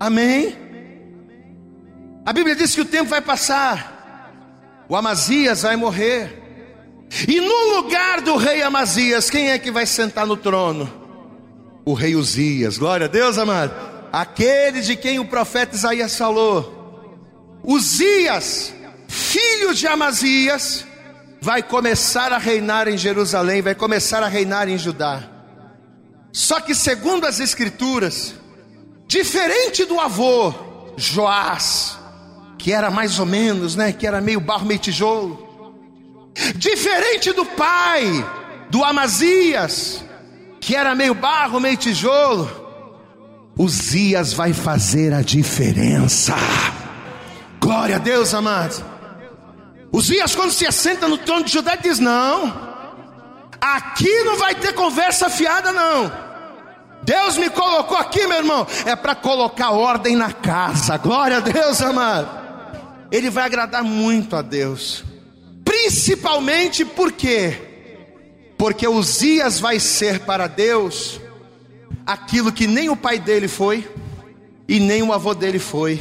[0.00, 0.56] Amém?
[2.24, 4.32] A Bíblia diz que o tempo vai passar,
[4.88, 6.40] o Amazias vai morrer,
[7.28, 10.90] e no lugar do rei Amazias, quem é que vai sentar no trono?
[11.84, 13.74] O rei Uzias, glória a Deus, amado.
[14.12, 17.18] Aquele de quem o profeta Isaías falou.
[17.62, 18.72] Uzias,
[19.08, 20.86] filho de Amazias,
[21.40, 25.22] vai começar a reinar em Jerusalém, vai começar a reinar em Judá.
[26.32, 28.34] Só que, segundo as Escrituras,
[29.06, 30.54] diferente do avô
[30.96, 31.98] Joás,
[32.58, 35.48] que era mais ou menos, né, que era meio barro, meio tijolo,
[36.54, 38.24] diferente do pai
[38.68, 40.04] do Amazias,
[40.60, 42.60] que era meio barro, meio tijolo,
[43.58, 46.34] Uzias vai fazer a diferença.
[47.60, 48.89] Glória a Deus, amados.
[49.92, 52.70] Uzias, quando se assenta no trono de Judá, diz: Não,
[53.60, 56.30] aqui não vai ter conversa fiada, não.
[57.02, 60.96] Deus me colocou aqui, meu irmão, é para colocar ordem na casa.
[60.96, 62.40] Glória a Deus, amado.
[63.10, 65.02] Ele vai agradar muito a Deus,
[65.64, 67.56] principalmente porque,
[68.56, 71.20] porque Uzias vai ser para Deus
[72.06, 73.88] aquilo que nem o pai dele foi
[74.68, 75.98] e nem o avô dele foi.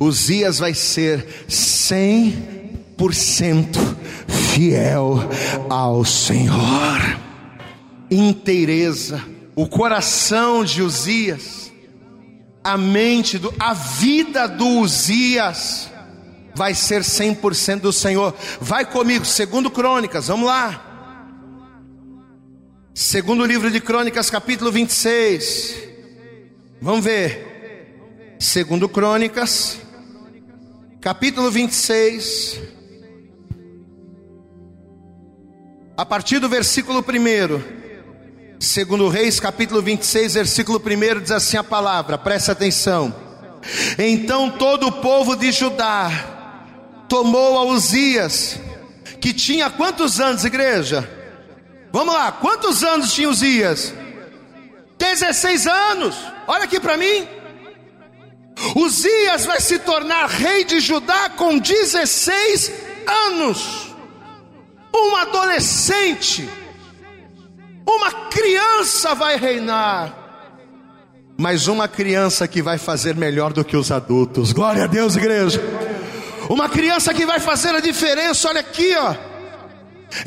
[0.00, 1.44] Uzias vai ser
[3.00, 3.78] 100%
[4.28, 5.18] fiel
[5.70, 7.18] ao Senhor.
[8.10, 9.24] Inteireza,
[9.56, 11.72] o coração de Uzias,
[12.62, 15.90] a mente do, a vida do Uzias
[16.54, 18.34] vai ser 100% do Senhor.
[18.60, 20.86] Vai comigo, segundo Crônicas, vamos lá.
[22.92, 25.76] Segundo livro de Crônicas, capítulo 26.
[26.82, 28.36] Vamos ver.
[28.38, 29.78] Segundo Crônicas,
[31.00, 32.79] capítulo 26.
[36.00, 38.58] A partir do versículo 1.
[38.58, 43.14] Segundo Reis, capítulo 26, versículo 1 diz assim a palavra, presta atenção.
[43.98, 46.10] Então todo o povo de Judá
[47.06, 48.58] tomou a Uzias,
[49.20, 51.06] que tinha quantos anos, igreja?
[51.92, 53.92] Vamos lá, quantos anos tinha Uzias?
[54.96, 57.28] 16 anos, olha aqui para mim.
[58.74, 62.72] Uzias vai se tornar rei de Judá com 16
[63.06, 63.89] anos.
[64.94, 66.48] Um adolescente,
[67.86, 70.16] uma criança vai reinar.
[71.38, 74.52] Mas uma criança que vai fazer melhor do que os adultos.
[74.52, 75.62] Glória a Deus, igreja.
[76.48, 79.14] Uma criança que vai fazer a diferença, olha aqui, ó.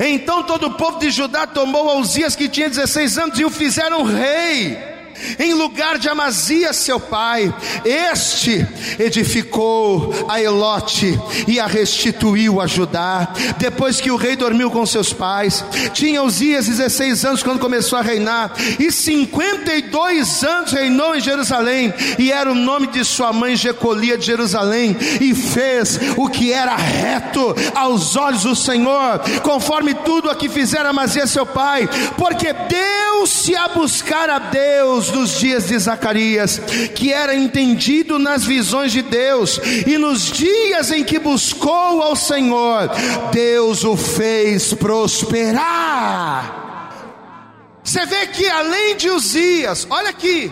[0.00, 4.02] Então todo o povo de Judá tomou Uzias que tinha 16 anos e o fizeram
[4.02, 4.93] rei
[5.38, 7.54] em lugar de Amazias, seu pai.
[7.84, 8.66] Este
[8.98, 13.32] edificou a Elote e a restituiu a Judá.
[13.58, 18.02] Depois que o rei dormiu com seus pais, tinha Uzias 16 anos quando começou a
[18.02, 24.18] reinar, e 52 anos reinou em Jerusalém, e era o nome de sua mãe Jecolia
[24.18, 30.34] de Jerusalém, e fez o que era reto aos olhos do Senhor, conforme tudo a
[30.34, 36.60] que fizera Amazias, seu pai, porque deu-se a buscar a Deus dos dias de Zacarias,
[36.94, 42.90] que era entendido nas visões de Deus, e nos dias em que buscou ao Senhor,
[43.32, 46.62] Deus o fez prosperar.
[47.82, 50.50] Você vê que além de Uzias, olha aqui,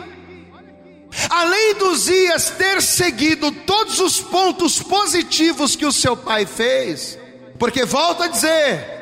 [1.30, 7.18] além de Uzias ter seguido todos os pontos positivos que o seu pai fez,
[7.58, 9.01] porque volta a dizer,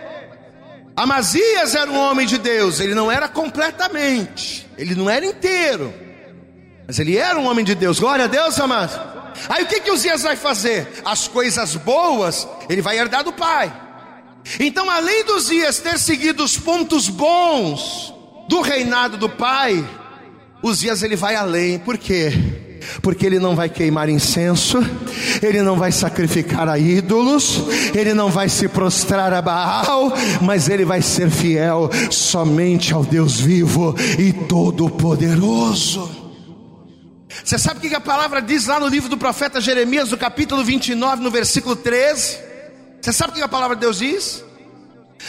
[0.97, 5.95] Amazias era um homem de Deus, ele não era completamente, ele não era inteiro,
[6.87, 7.99] mas ele era um homem de Deus.
[7.99, 8.99] Glória a Deus, amados.
[9.49, 11.01] Aí o que que Uzias vai fazer?
[11.05, 13.73] As coisas boas ele vai herdar do pai.
[14.59, 18.13] Então, além dos dias ter seguido os pontos bons
[18.49, 19.87] do reinado do pai,
[20.63, 21.79] Uzias ele vai além.
[21.79, 22.33] Por quê?
[23.03, 24.79] Porque ele não vai queimar incenso,
[25.43, 27.63] ele não vai sacrificar a ídolos,
[27.95, 33.41] ele não vai se prostrar a Baal, mas ele vai ser fiel somente ao Deus
[33.41, 36.19] vivo e todo-poderoso.
[37.45, 40.65] Você sabe o que a palavra diz lá no livro do profeta Jeremias, no capítulo
[40.65, 42.39] 29, no versículo 13?
[43.01, 44.45] Você sabe o que a palavra de Deus diz?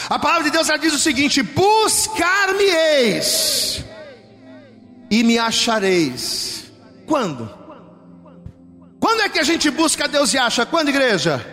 [0.10, 3.84] A palavra de Deus ela diz o seguinte: Buscar-me-eis
[5.10, 6.71] e me achareis
[7.12, 7.54] quando?
[8.98, 10.66] Quando é que a gente busca Deus e acha?
[10.66, 11.46] Quando, igreja?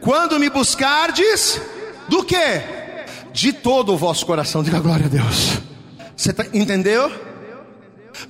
[0.00, 1.60] Quando me buscardes,
[2.08, 2.62] do que?
[3.30, 4.62] De todo o vosso coração.
[4.62, 5.60] Diga glória a Deus.
[6.16, 7.12] Você tá, entendeu?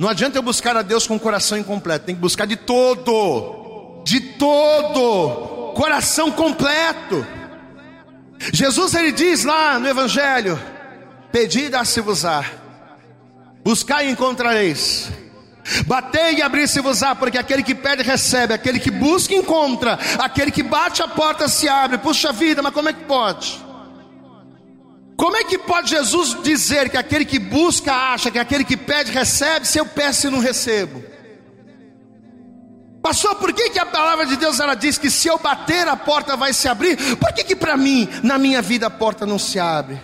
[0.00, 4.02] Não adianta eu buscar a Deus com o coração incompleto, tem que buscar de todo,
[4.04, 7.24] de todo, coração completo.
[8.52, 10.60] Jesus ele diz lá no Evangelho:
[11.30, 12.44] Pedi dá-se-vos-á,
[13.62, 15.08] buscai e encontrareis
[15.86, 21.02] Batei e abri-se-vos-á, porque aquele que pede recebe, aquele que busca encontra, aquele que bate
[21.02, 21.98] a porta se abre.
[21.98, 23.66] Puxa vida, mas como é que pode?
[25.16, 29.10] Como é que pode Jesus dizer que aquele que busca acha, que aquele que pede
[29.10, 31.02] recebe, se eu peço e não recebo?
[33.02, 35.96] Pastor, por que, que a palavra de Deus ela diz que se eu bater a
[35.96, 37.16] porta vai se abrir?
[37.16, 40.00] Por que, que para mim, na minha vida, a porta não se abre?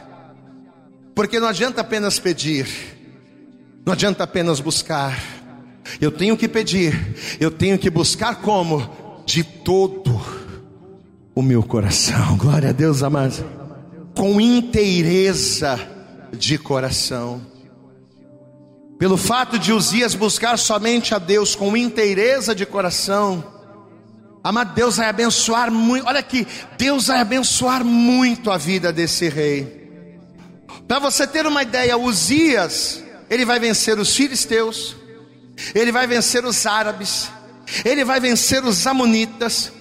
[1.15, 2.67] Porque não adianta apenas pedir,
[3.85, 5.17] não adianta apenas buscar,
[6.01, 8.89] eu tenho que pedir, eu tenho que buscar como?
[9.27, 10.21] De todo
[11.35, 12.37] o meu coração.
[12.37, 13.45] Glória a Deus, amado.
[14.15, 15.79] Com inteireza
[16.33, 17.41] de coração.
[18.99, 23.45] Pelo fato de Uzias buscar somente a Deus com inteireza de coração,
[24.43, 26.07] amado, Deus vai abençoar muito.
[26.07, 26.47] Olha aqui,
[26.79, 29.85] Deus vai abençoar muito a vida desse rei.
[30.87, 34.97] Para você ter uma ideia, Uzias, ele vai vencer os filisteus,
[35.75, 37.31] ele vai vencer os árabes,
[37.85, 39.73] ele vai vencer os amonitas,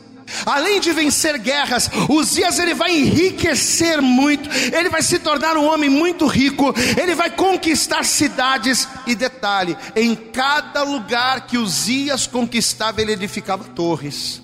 [0.45, 5.89] Além de vencer guerras, Uzias ele vai enriquecer muito, ele vai se tornar um homem
[5.89, 13.13] muito rico, ele vai conquistar cidades e detalhe, em cada lugar que Uzias conquistava, ele
[13.13, 14.41] edificava torres.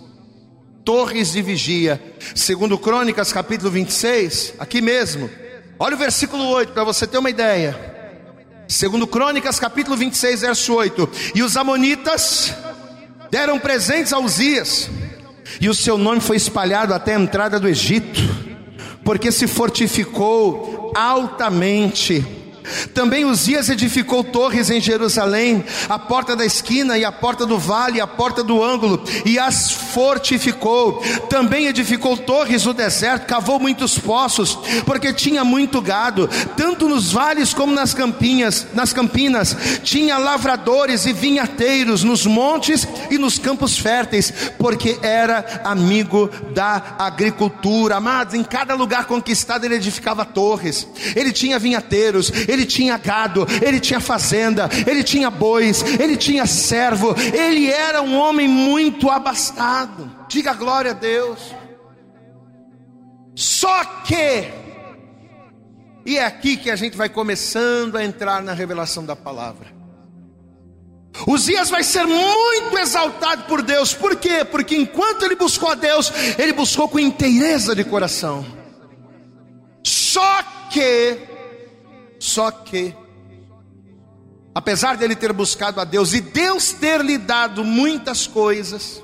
[0.83, 2.01] Torres de vigia.
[2.33, 5.29] Segundo Crônicas, capítulo 26, aqui mesmo.
[5.77, 7.98] Olha o versículo 8 para você ter uma ideia.
[8.69, 11.09] Segundo Crônicas, capítulo 26, verso 8.
[11.33, 12.53] E os amonitas
[13.31, 14.87] deram presentes a Uzias
[15.59, 18.21] e o seu nome foi espalhado até a entrada do Egito,
[19.03, 22.23] porque se fortificou altamente
[22.93, 28.01] também Uzias edificou torres em Jerusalém, a porta da esquina e a porta do vale,
[28.01, 31.03] a porta do ângulo, e as fortificou.
[31.29, 37.53] Também edificou torres no deserto, cavou muitos poços, porque tinha muito gado, tanto nos vales
[37.53, 39.55] como nas campinhas, nas campinas.
[39.83, 47.97] Tinha lavradores e vinhateiros nos montes e nos campos férteis, porque era amigo da agricultura.
[47.97, 50.87] Amados, em cada lugar conquistado ele edificava torres.
[51.15, 56.45] Ele tinha vinhateiros, ele ele tinha gado, ele tinha fazenda, ele tinha bois, ele tinha
[56.45, 60.11] servo, ele era um homem muito abastado.
[60.27, 61.55] Diga glória a Deus.
[63.33, 64.51] Só que,
[66.05, 69.79] e é aqui que a gente vai começando a entrar na revelação da palavra.
[71.25, 74.43] Uzias vai ser muito exaltado por Deus, por quê?
[74.43, 78.45] Porque enquanto ele buscou a Deus, ele buscou com inteireza de coração.
[79.83, 81.38] Só que
[82.19, 82.93] só que,
[84.53, 89.01] apesar dele ter buscado a Deus e Deus ter lhe dado muitas coisas,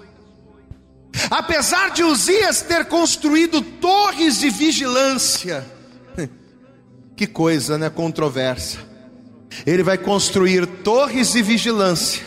[1.32, 5.66] apesar de Uzias ter construído torres de vigilância,
[7.16, 7.89] que coisa, né?
[7.89, 8.80] Controversa.
[9.66, 12.26] Ele vai construir torres de vigilância,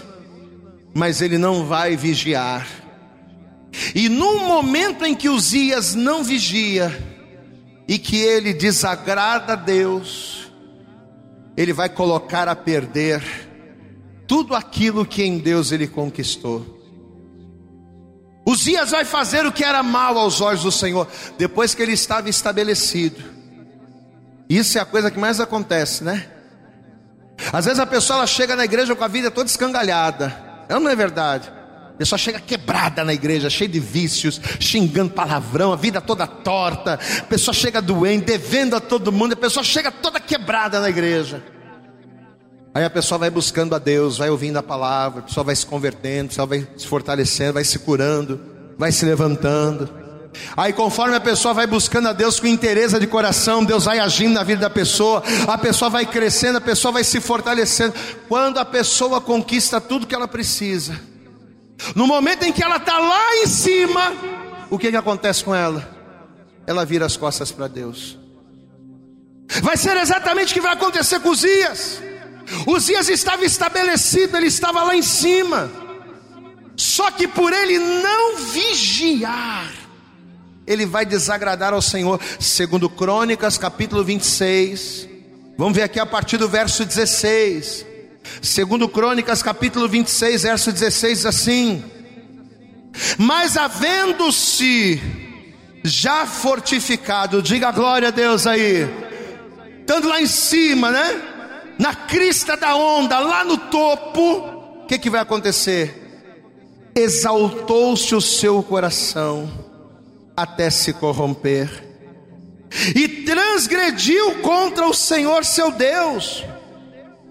[0.94, 2.66] mas ele não vai vigiar.
[3.94, 6.90] E no momento em que Uzias não vigia,
[7.86, 10.47] e que ele desagrada a Deus,
[11.58, 13.20] ele vai colocar a perder
[14.28, 16.78] tudo aquilo que em Deus ele conquistou.
[18.46, 22.30] Uzias vai fazer o que era mal aos olhos do Senhor, depois que ele estava
[22.30, 23.24] estabelecido.
[24.48, 26.30] Isso é a coisa que mais acontece, né?
[27.52, 30.94] Às vezes a pessoa ela chega na igreja com a vida toda escangalhada, não é
[30.94, 31.50] verdade?
[31.98, 36.94] A pessoa chega quebrada na igreja, cheia de vícios, xingando palavrão, a vida toda torta.
[36.94, 39.32] A pessoa chega doente, devendo a todo mundo.
[39.32, 41.42] A pessoa chega toda quebrada na igreja.
[42.72, 45.66] Aí a pessoa vai buscando a Deus, vai ouvindo a palavra, a pessoa vai se
[45.66, 48.40] convertendo, a pessoa vai se fortalecendo, vai se curando,
[48.78, 49.90] vai se levantando.
[50.56, 54.34] Aí, conforme a pessoa vai buscando a Deus com interesse de coração, Deus vai agindo
[54.34, 57.92] na vida da pessoa, a pessoa vai crescendo, a pessoa vai se fortalecendo.
[58.28, 61.07] Quando a pessoa conquista tudo que ela precisa,
[61.94, 64.12] no momento em que ela está lá em cima,
[64.70, 65.88] o que, que acontece com ela?
[66.66, 68.18] Ela vira as costas para Deus.
[69.62, 72.02] Vai ser exatamente o que vai acontecer com Uzias.
[72.66, 75.70] Uzias estava estabelecido, ele estava lá em cima.
[76.76, 79.72] Só que por ele não vigiar,
[80.66, 82.20] ele vai desagradar ao Senhor.
[82.38, 85.08] Segundo Crônicas, capítulo 26.
[85.56, 87.87] Vamos ver aqui a partir do verso 16.
[88.40, 91.84] Segundo Crônicas, capítulo 26, verso 16, assim:
[93.16, 95.00] Mas havendo-se
[95.84, 98.88] já fortificado, diga glória a Deus aí,
[99.80, 101.22] estando lá em cima, né?
[101.78, 106.04] Na crista da onda, lá no topo, o que, que vai acontecer?
[106.94, 109.48] Exaltou-se o seu coração
[110.36, 111.84] até se corromper,
[112.94, 116.44] e transgrediu contra o Senhor seu Deus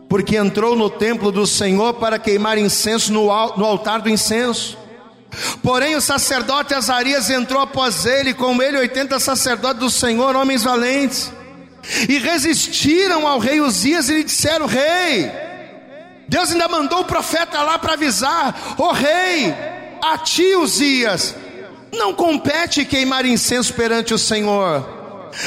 [0.10, 4.78] porque entrou no templo do Senhor para queimar incenso no, altar do incenso.
[5.62, 11.32] Porém, o sacerdote Azarias entrou após ele, com ele oitenta sacerdotes do Senhor, homens valentes,
[12.08, 15.30] e resistiram ao rei Uzias e lhe disseram: Rei,
[16.28, 19.54] Deus ainda mandou o profeta lá para avisar: Ó oh, rei,
[20.02, 21.36] a ti Uzias,
[21.94, 24.97] não compete queimar incenso perante o Senhor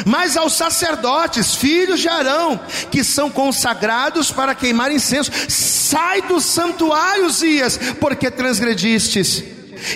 [0.05, 2.61] mas aos sacerdotes, filhos de Arão,
[2.91, 9.43] que são consagrados para queimar incenso, sai do santuário, Zias, porque transgredistes,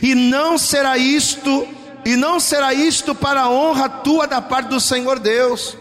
[0.03, 1.68] e não será isto,
[2.05, 5.76] e não será isto para a honra tua da parte do Senhor Deus.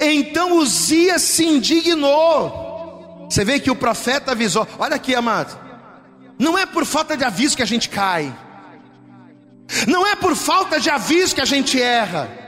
[0.00, 3.28] Então Uzias se indignou.
[3.30, 5.58] Você vê que o profeta avisou: olha aqui, amado,
[6.38, 8.34] não é por falta de aviso que a gente cai,
[9.86, 12.47] não é por falta de aviso que a gente erra.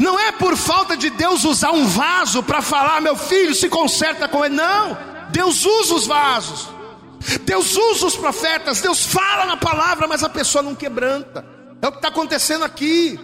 [0.00, 4.28] Não é por falta de Deus usar um vaso para falar, meu filho, se conserta
[4.28, 4.54] com ele.
[4.54, 4.96] Não,
[5.30, 6.68] Deus usa os vasos.
[7.42, 11.44] Deus usa os profetas, Deus fala na palavra, mas a pessoa não quebranta.
[11.82, 13.18] É o que está acontecendo aqui.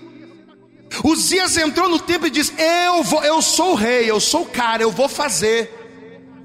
[1.03, 4.47] Uzias entrou no templo e disse: Eu vou, eu sou o rei, eu sou o
[4.47, 5.81] cara, eu vou fazer.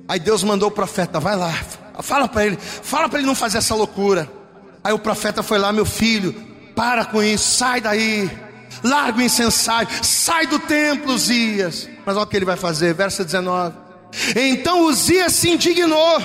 [0.07, 1.53] Aí Deus mandou o profeta, vai lá,
[2.01, 4.29] fala para ele, fala para ele não fazer essa loucura.
[4.83, 6.33] Aí o profeta foi lá, meu filho,
[6.75, 8.29] para com isso, sai daí,
[8.83, 11.89] larga o incensário, sai do templo, Uzias.
[12.05, 13.75] Mas olha o que ele vai fazer, verso 19.
[14.35, 16.21] Então Uzias se indignou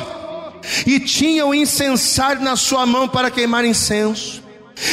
[0.87, 4.43] e tinha o incensário na sua mão para queimar incenso.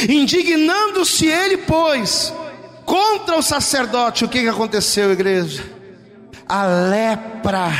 [0.08, 2.32] Indignando-se ele, pois,
[2.84, 5.64] contra o sacerdote, o que, que aconteceu, igreja?
[6.48, 7.70] A lepra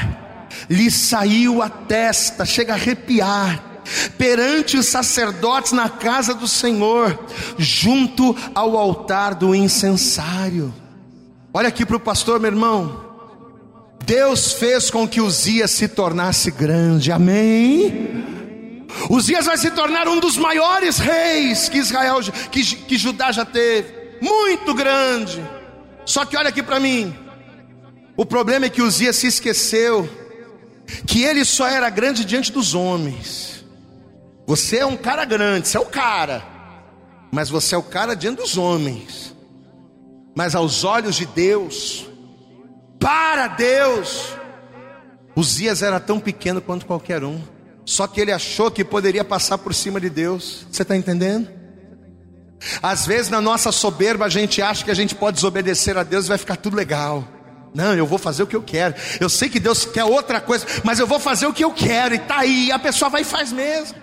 [0.69, 3.72] lhe saiu a testa, chega a arrepiar,
[4.17, 7.19] perante os sacerdotes na casa do Senhor,
[7.59, 10.73] junto ao altar do incensário.
[11.53, 13.13] Olha aqui para o pastor, meu irmão.
[14.05, 18.85] Deus fez com que Uzias se tornasse grande, amém?
[19.09, 22.21] Uzias vai se tornar um dos maiores reis que Israel,
[22.51, 25.43] que, que Judá já teve muito grande.
[26.05, 27.15] Só que olha aqui para mim.
[28.17, 30.09] O problema é que Uzias se esqueceu
[31.07, 33.52] que ele só era grande diante dos homens.
[34.47, 36.43] Você é um cara grande, você é o cara.
[37.33, 39.35] Mas você é o cara diante dos homens.
[40.35, 42.07] Mas aos olhos de Deus,
[42.99, 44.35] para Deus,
[45.37, 47.41] Uzias era tão pequeno quanto qualquer um.
[47.85, 50.67] Só que ele achou que poderia passar por cima de Deus.
[50.71, 51.49] Você está entendendo?
[52.83, 56.27] Às vezes na nossa soberba a gente acha que a gente pode desobedecer a Deus
[56.27, 57.27] e vai ficar tudo legal.
[57.75, 58.95] Não, eu vou fazer o que eu quero.
[59.19, 62.15] Eu sei que Deus quer outra coisa, mas eu vou fazer o que eu quero.
[62.15, 64.02] E tá aí, a pessoa vai e faz mesmo.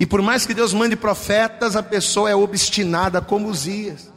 [0.00, 4.10] E por mais que Deus mande profetas, a pessoa é obstinada como Uzias.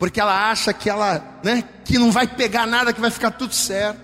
[0.00, 3.54] Porque ela acha que ela, né, que não vai pegar nada, que vai ficar tudo
[3.54, 4.00] certo.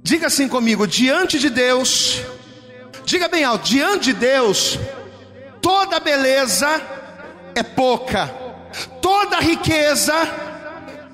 [0.00, 2.22] Diga assim comigo, diante de Deus,
[3.04, 4.78] diga bem alto, diante de Deus,
[5.60, 6.80] toda beleza
[7.52, 8.28] é pouca,
[9.02, 10.14] toda riqueza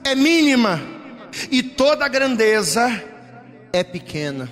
[0.05, 0.83] é mínima
[1.51, 3.03] e toda grandeza
[3.73, 4.51] é pequena.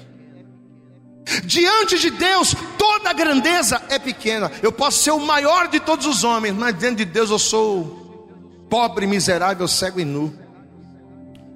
[1.45, 4.51] Diante de Deus, toda grandeza é pequena.
[4.63, 8.67] Eu posso ser o maior de todos os homens, mas diante de Deus eu sou
[8.69, 10.37] pobre, miserável, cego e nu.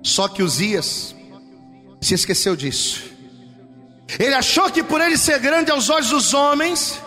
[0.02, 1.14] Só que Uzias
[2.00, 3.04] se esqueceu disso.
[4.18, 7.00] Ele achou que por ele ser grande aos olhos dos homens,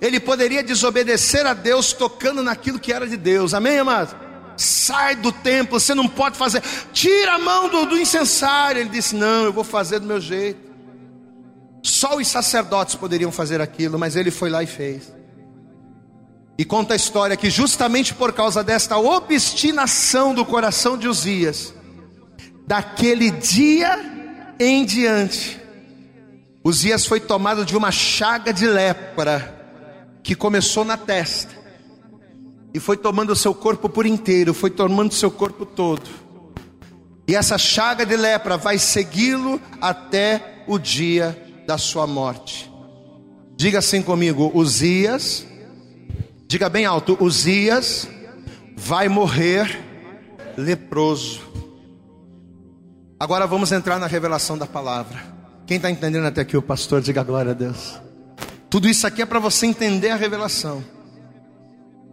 [0.00, 3.54] ele poderia desobedecer a Deus tocando naquilo que era de Deus.
[3.54, 4.16] Amém, amado?
[4.56, 6.62] Sai do templo, você não pode fazer.
[6.92, 8.80] Tira a mão do, do incensário.
[8.80, 10.71] Ele disse: Não, eu vou fazer do meu jeito.
[11.82, 15.12] Só os sacerdotes poderiam fazer aquilo, mas ele foi lá e fez.
[16.56, 21.74] E conta a história que, justamente por causa desta obstinação do coração de Uzias,
[22.66, 23.98] daquele dia
[24.60, 25.60] em diante,
[26.64, 29.60] Uzias foi tomado de uma chaga de lepra
[30.22, 31.52] que começou na testa
[32.72, 36.08] e foi tomando o seu corpo por inteiro, foi tomando o seu corpo todo.
[37.26, 42.70] E essa chaga de lepra vai segui-lo até o dia da sua morte.
[43.56, 45.46] Diga assim comigo: Uzias,
[46.46, 48.08] diga bem alto: Uzias
[48.76, 49.78] vai morrer
[50.56, 51.40] leproso.
[53.18, 55.32] Agora vamos entrar na revelação da palavra.
[55.66, 58.00] Quem está entendendo até aqui, o pastor, diga glória a Deus.
[58.68, 60.82] Tudo isso aqui é para você entender a revelação.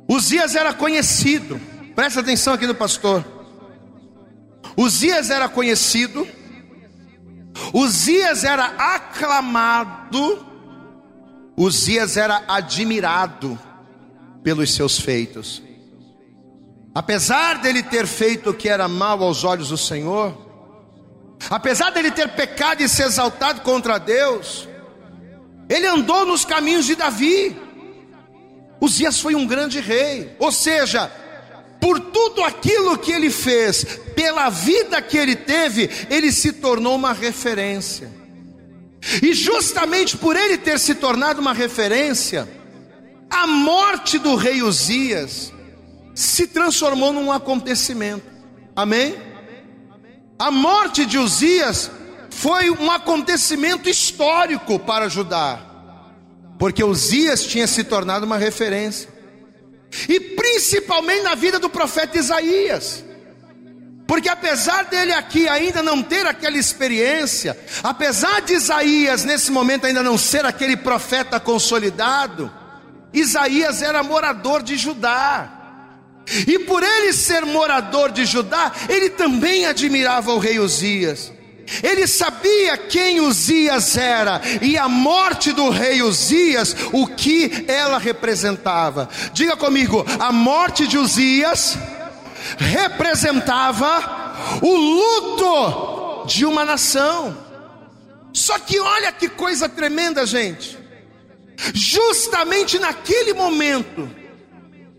[0.08, 1.60] Uzias era conhecido,
[1.95, 3.26] presta atenção aqui no pastor.
[4.78, 6.28] Uzias era conhecido,
[7.74, 10.45] Uzias era aclamado,
[11.55, 13.57] Uzias era admirado
[14.43, 15.62] pelos seus feitos.
[16.93, 20.36] Apesar dele ter feito o que era mal aos olhos do Senhor,
[21.49, 24.68] apesar dele ter pecado e se exaltado contra Deus,
[25.70, 27.55] ele andou nos caminhos de Davi.
[28.82, 31.12] Uzias foi um grande rei, ou seja,
[31.80, 33.84] por tudo aquilo que ele fez,
[34.16, 38.12] pela vida que ele teve, ele se tornou uma referência.
[39.22, 42.48] E justamente por ele ter se tornado uma referência,
[43.30, 45.54] a morte do rei Uzias
[46.14, 48.26] se transformou num acontecimento.
[48.76, 49.16] Amém?
[50.38, 51.90] A morte de Uzias
[52.30, 55.60] foi um acontecimento histórico para Judá,
[56.58, 59.10] porque Uzias tinha se tornado uma referência,
[60.08, 63.04] e principalmente na vida do profeta Isaías.
[64.08, 70.02] Porque apesar dele aqui ainda não ter aquela experiência, apesar de Isaías nesse momento ainda
[70.02, 72.52] não ser aquele profeta consolidado,
[73.14, 75.56] Isaías era morador de Judá.
[76.48, 81.32] E por ele ser morador de Judá, ele também admirava o rei Uzias.
[81.84, 89.08] Ele sabia quem Uzias era e a morte do rei Uzias, o que ela representava.
[89.34, 91.78] Diga comigo, a morte de Uzias
[92.58, 94.30] representava
[94.62, 97.38] o luto de uma nação.
[98.34, 100.78] Só que olha que coisa tremenda, gente.
[101.74, 104.10] Justamente naquele momento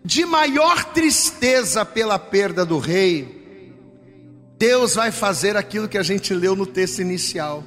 [0.03, 3.40] de maior tristeza pela perda do rei,
[4.61, 7.63] Deus vai fazer aquilo que a gente leu no texto inicial.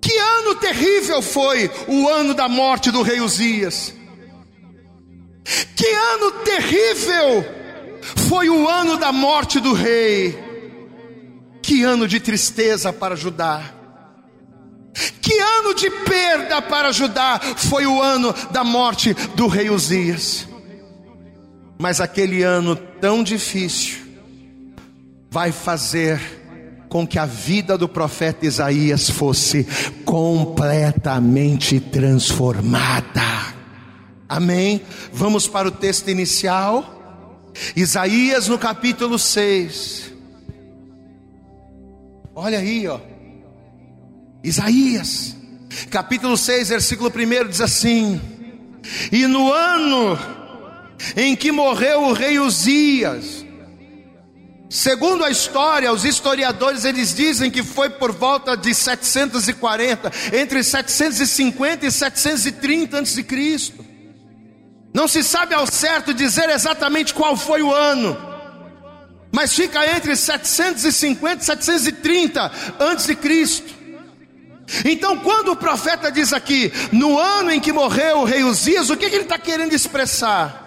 [0.00, 3.92] Que ano terrível foi o ano da morte do rei Uzias.
[5.76, 7.44] Que ano terrível
[8.26, 10.34] foi o ano da morte do rei.
[11.62, 13.70] Que ano de tristeza para Judá.
[15.20, 20.48] Que ano de perda para Judá foi o ano da morte do rei Uzias.
[21.78, 24.03] Mas aquele ano tão difícil
[25.34, 26.20] vai fazer
[26.88, 29.66] com que a vida do profeta Isaías fosse
[30.04, 33.20] completamente transformada.
[34.28, 34.80] Amém?
[35.12, 37.50] Vamos para o texto inicial.
[37.74, 40.12] Isaías no capítulo 6.
[42.32, 43.00] Olha aí, ó.
[44.44, 45.36] Isaías,
[45.90, 48.20] capítulo 6, versículo 1 diz assim:
[49.10, 50.16] E no ano
[51.16, 53.43] em que morreu o rei Uzias,
[54.68, 61.86] Segundo a história, os historiadores eles dizem que foi por volta de 740, entre 750
[61.86, 63.84] e 730 antes de Cristo.
[64.92, 68.16] Não se sabe ao certo dizer exatamente qual foi o ano,
[69.32, 73.74] mas fica entre 750 e 730 antes de Cristo.
[74.84, 78.96] Então, quando o profeta diz aqui, no ano em que morreu o rei Uzias, o
[78.96, 80.63] que, que ele está querendo expressar?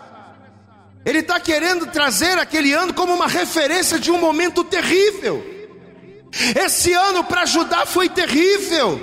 [1.05, 5.43] Ele está querendo trazer aquele ano como uma referência de um momento terrível.
[6.55, 9.01] Esse ano para Judá foi terrível.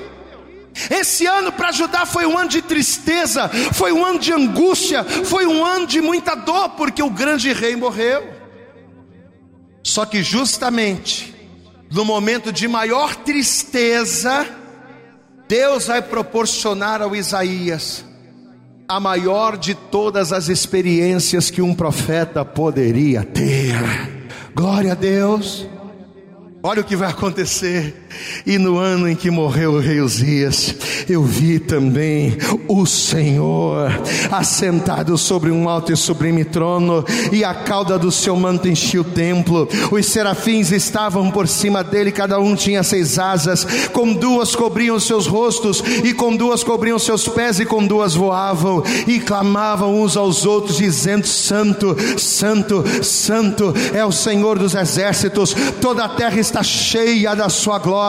[0.91, 5.47] Esse ano para Judá foi um ano de tristeza, foi um ano de angústia, foi
[5.47, 8.35] um ano de muita dor, porque o grande rei morreu.
[9.83, 11.35] Só que justamente
[11.91, 14.47] no momento de maior tristeza,
[15.47, 18.05] Deus vai proporcionar ao Isaías
[18.89, 23.75] a maior de todas as experiências que um profeta poderia ter.
[24.55, 25.67] Glória a Deus.
[26.63, 28.04] Olha o que vai acontecer.
[28.47, 30.75] E no ano em que morreu o rei Uzias,
[31.09, 32.37] eu vi também
[32.69, 33.91] o Senhor
[34.31, 39.05] assentado sobre um alto e sublime trono, e a cauda do seu manto enchia o
[39.05, 39.69] templo.
[39.91, 45.27] Os serafins estavam por cima dele, cada um tinha seis asas, com duas cobriam seus
[45.27, 50.45] rostos, e com duas cobriam seus pés, e com duas voavam, e clamavam uns aos
[50.45, 57.35] outros, dizendo: Santo, Santo, Santo é o Senhor dos exércitos, toda a terra está cheia
[57.35, 58.04] da sua glória.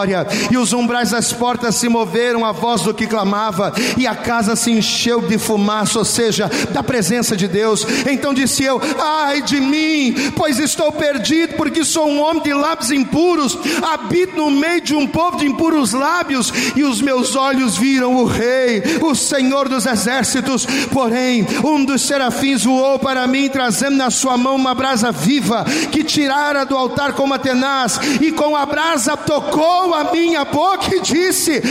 [0.51, 4.55] E os umbrais das portas se moveram à voz do que clamava, e a casa
[4.55, 7.85] se encheu de fumaça, ou seja, da presença de Deus.
[8.09, 12.91] Então disse eu: Ai de mim, pois estou perdido, porque sou um homem de lábios
[12.91, 18.15] impuros, habito no meio de um povo de impuros lábios, e os meus olhos viram
[18.15, 20.65] o Rei, o Senhor dos exércitos.
[20.91, 26.03] Porém, um dos serafins voou para mim, trazendo na sua mão uma brasa viva, que
[26.03, 31.01] tirara do altar como a tenaz, e com a brasa tocou a minha boca e
[31.01, 31.61] disse: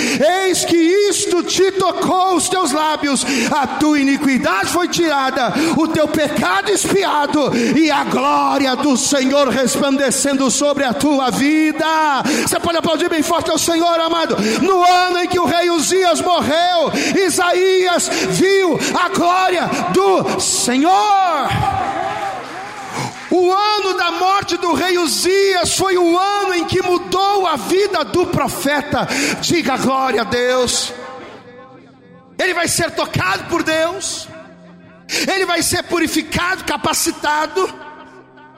[0.44, 6.06] Eis que isto te tocou os teus lábios, a tua iniquidade foi tirada, o teu
[6.08, 12.22] pecado espiado, e a glória do Senhor resplandecendo sobre a tua vida.
[12.46, 14.36] Você pode aplaudir bem forte ao Senhor, amado.
[14.62, 16.92] No ano em que o rei Uzias morreu,
[17.26, 22.03] Isaías viu a glória do Senhor.
[23.34, 28.04] O ano da morte do rei Uzias foi o ano em que mudou a vida
[28.04, 29.08] do profeta.
[29.40, 30.92] Diga glória a Deus.
[32.38, 34.28] Ele vai ser tocado por Deus,
[35.32, 37.72] ele vai ser purificado, capacitado,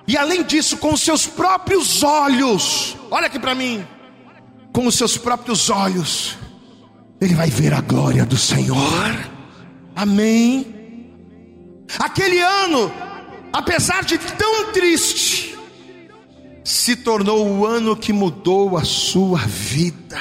[0.06, 3.86] e além disso, com os seus próprios olhos, olha aqui para mim,
[4.72, 6.36] com os seus próprios olhos,
[7.18, 9.30] ele vai ver a glória do Senhor.
[9.94, 10.74] Amém.
[11.98, 13.05] Aquele ano
[13.56, 15.58] apesar de tão triste,
[16.62, 20.20] se tornou o ano que mudou a sua vida.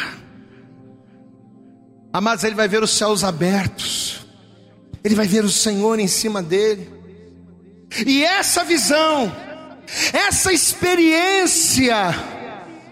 [2.13, 4.25] Amados, ele vai ver os céus abertos,
[5.03, 6.89] ele vai ver o Senhor em cima dele,
[8.07, 9.29] e essa visão,
[10.13, 11.93] essa experiência,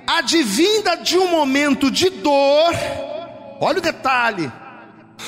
[0.06, 2.74] advinda de um momento de dor,
[3.62, 4.52] olha o detalhe,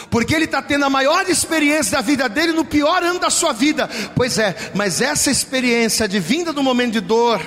[0.09, 3.53] porque ele está tendo a maior experiência da vida dele no pior ano da sua
[3.53, 3.89] vida.
[4.15, 7.41] Pois é, mas essa experiência de vinda do momento de dor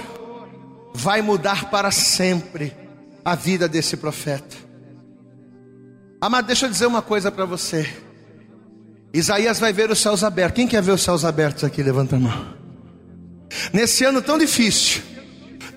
[0.95, 2.75] vai mudar para sempre
[3.25, 4.57] a vida desse profeta.
[6.21, 7.89] Amado, deixa eu dizer uma coisa para você.
[9.13, 10.57] Isaías vai ver os céus abertos.
[10.57, 11.83] Quem quer ver os céus abertos aqui?
[11.83, 12.59] Levanta a mão.
[13.73, 15.03] Nesse ano tão difícil,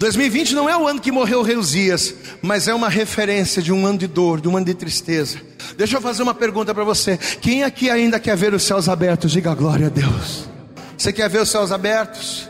[0.02, 3.72] 2020 não é o ano que morreu o rei Uzias, mas é uma referência de
[3.72, 5.40] um ano de dor, de um ano de tristeza.
[5.78, 9.32] Deixa eu fazer uma pergunta para você: quem aqui ainda quer ver os céus abertos?
[9.32, 10.50] Diga glória a Deus.
[10.98, 12.50] Você quer ver os céus abertos?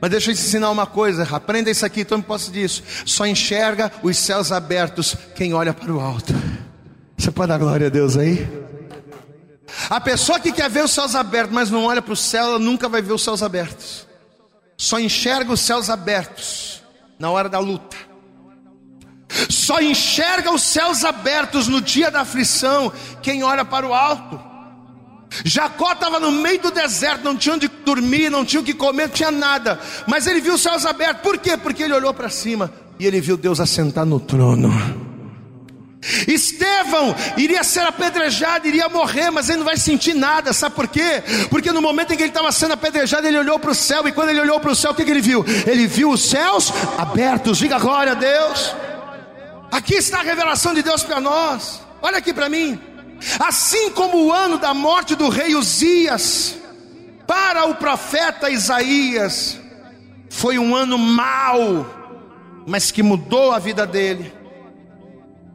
[0.00, 2.84] Mas deixa eu te ensinar uma coisa, aprenda isso aqui, tome posse disso.
[3.04, 6.32] Só enxerga os céus abertos quem olha para o alto.
[7.18, 8.48] Você pode dar glória a Deus aí?
[9.90, 12.58] A pessoa que quer ver os céus abertos, mas não olha para o céu, ela
[12.60, 14.06] nunca vai ver os céus abertos.
[14.76, 16.71] Só enxerga os céus abertos
[17.22, 17.96] na hora da luta.
[19.48, 22.92] Só enxerga os céus abertos no dia da aflição
[23.22, 24.40] quem olha para o alto.
[25.44, 29.06] Jacó estava no meio do deserto, não tinha onde dormir, não tinha o que comer,
[29.06, 29.78] não tinha nada.
[30.04, 31.22] Mas ele viu os céus abertos.
[31.22, 31.56] Por quê?
[31.56, 35.11] Porque ele olhou para cima e ele viu Deus assentar no trono.
[36.26, 41.22] Estevão iria ser apedrejado, iria morrer, mas ele não vai sentir nada, sabe por quê?
[41.48, 44.12] Porque no momento em que ele estava sendo apedrejado, ele olhou para o céu, e
[44.12, 45.44] quando ele olhou para o céu, o que, que ele viu?
[45.66, 48.74] Ele viu os céus abertos, diga glória a Deus.
[49.70, 52.80] Aqui está a revelação de Deus para nós, olha aqui para mim.
[53.38, 56.56] Assim como o ano da morte do rei Uzias,
[57.28, 59.58] para o profeta Isaías,
[60.28, 61.86] foi um ano mau,
[62.66, 64.41] mas que mudou a vida dele.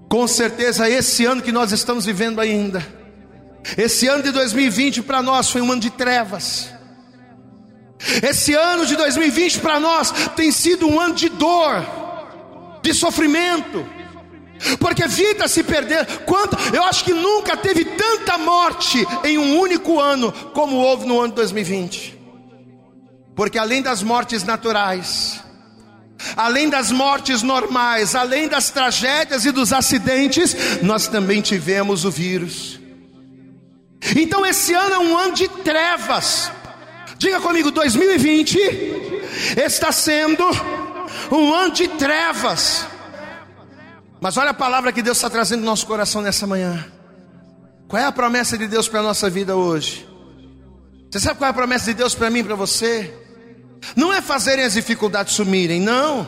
[0.10, 2.86] Com certeza, esse ano que nós estamos vivendo ainda,
[3.78, 6.72] esse ano de 2020 para nós foi um ano de trevas.
[8.22, 11.84] Esse ano de 2020 para nós tem sido um ano de dor,
[12.82, 13.86] de sofrimento,
[14.80, 16.06] porque vida se perder.
[16.26, 21.20] Quanto, eu acho que nunca teve tanta morte em um único ano como houve no
[21.20, 22.18] ano de 2020.
[23.36, 25.44] Porque além das mortes naturais,
[26.36, 32.80] além das mortes normais, além das tragédias e dos acidentes, nós também tivemos o vírus.
[34.16, 36.52] Então esse ano é um ano de trevas.
[37.18, 38.60] Diga comigo, 2020
[39.58, 40.44] está sendo
[41.32, 42.86] um ano de trevas.
[44.20, 46.86] Mas olha a palavra que Deus está trazendo no nosso coração nessa manhã.
[47.88, 50.08] Qual é a promessa de Deus para a nossa vida hoje?
[51.10, 53.14] Você sabe qual é a promessa de Deus para mim e para você?
[53.96, 56.28] Não é fazerem as dificuldades sumirem, não.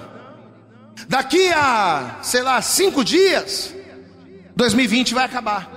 [1.08, 3.74] Daqui a, sei lá, cinco dias,
[4.56, 5.70] 2020 vai acabar.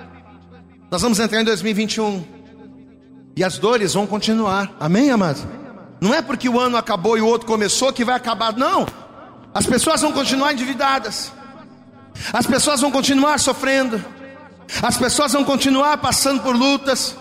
[0.90, 2.24] Nós vamos entrar em 2021.
[3.36, 4.74] E as dores vão continuar.
[4.78, 5.42] Amém, amados?
[6.00, 8.86] Não é porque o ano acabou e o outro começou que vai acabar, não.
[9.54, 11.32] As pessoas vão continuar endividadas.
[12.32, 14.04] As pessoas vão continuar sofrendo.
[14.82, 17.16] As pessoas vão continuar passando por lutas.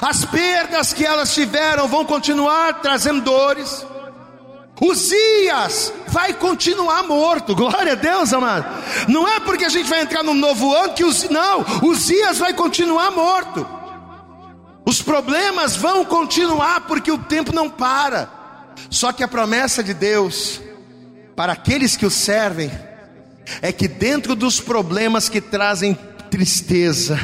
[0.00, 3.86] As perdas que elas tiveram vão continuar trazendo dores.
[4.80, 8.66] Uzias vai continuar morto, glória a Deus, amado.
[9.08, 12.52] Não é porque a gente vai entrar num novo ano que os não, Uzias vai
[12.52, 13.66] continuar morto.
[14.84, 18.28] Os problemas vão continuar porque o tempo não para.
[18.90, 20.60] Só que a promessa de Deus
[21.36, 22.70] para aqueles que o servem
[23.60, 25.96] é que dentro dos problemas que trazem
[26.30, 27.18] tristeza,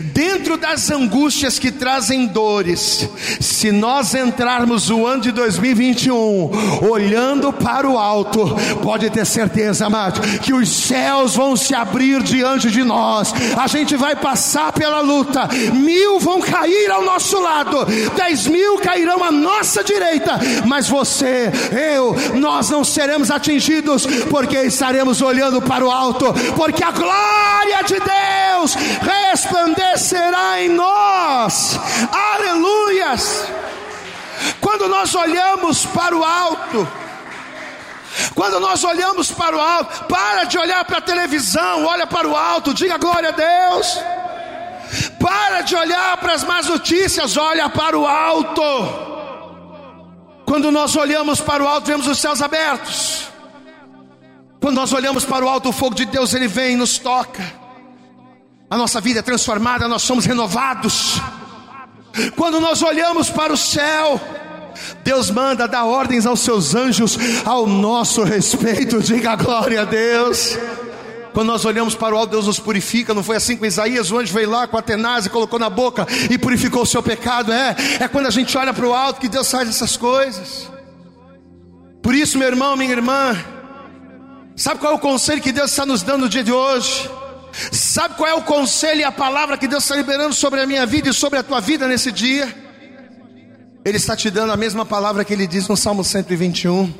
[0.00, 3.08] Dentro das angústias que trazem dores,
[3.40, 10.20] se nós entrarmos o ano de 2021 olhando para o alto, pode ter certeza, amado,
[10.40, 13.32] que os céus vão se abrir diante de nós.
[13.56, 19.22] A gente vai passar pela luta, mil vão cair ao nosso lado, dez mil cairão
[19.22, 21.52] à nossa direita, mas você,
[21.94, 27.94] eu, nós não seremos atingidos, porque estaremos olhando para o alto, porque a glória de
[27.94, 31.78] Deus resplandece resplandecerá em nós.
[32.12, 33.44] Aleluias!
[34.60, 36.88] Quando nós olhamos para o alto,
[38.34, 42.36] quando nós olhamos para o alto, para de olhar para a televisão, olha para o
[42.36, 43.98] alto, diga glória a Deus.
[45.20, 48.62] Para de olhar para as más notícias, olha para o alto.
[50.46, 53.28] Quando nós olhamos para o alto, vemos os céus abertos.
[54.60, 57.57] Quando nós olhamos para o alto, o fogo de Deus ele vem e nos toca
[58.70, 61.20] a nossa vida é transformada, nós somos renovados.
[62.36, 64.20] Quando nós olhamos para o céu,
[65.02, 70.58] Deus manda dar ordens aos seus anjos ao nosso respeito, diga glória a Deus.
[71.32, 73.14] Quando nós olhamos para o alto, Deus nos purifica.
[73.14, 74.10] Não foi assim com Isaías?
[74.10, 77.02] O anjo veio lá com a tenaz e colocou na boca e purificou o seu
[77.02, 77.52] pecado.
[77.52, 80.68] É, é quando a gente olha para o alto que Deus faz essas coisas.
[82.02, 83.36] Por isso, meu irmão, minha irmã,
[84.56, 87.08] sabe qual é o conselho que Deus está nos dando no dia de hoje?
[87.72, 90.86] Sabe qual é o conselho e a palavra que Deus está liberando sobre a minha
[90.86, 92.54] vida e sobre a tua vida nesse dia?
[93.84, 96.84] Ele está te dando a mesma palavra que ele diz no Salmo 121.
[96.84, 96.94] O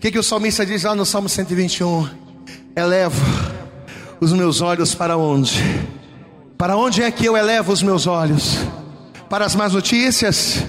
[0.00, 2.26] que, que o salmista diz lá no Salmo 121?
[2.76, 3.18] elevo
[4.20, 5.62] os meus olhos para onde?
[6.58, 8.58] Para onde é que eu elevo os meus olhos?
[9.30, 10.62] Para as más notícias?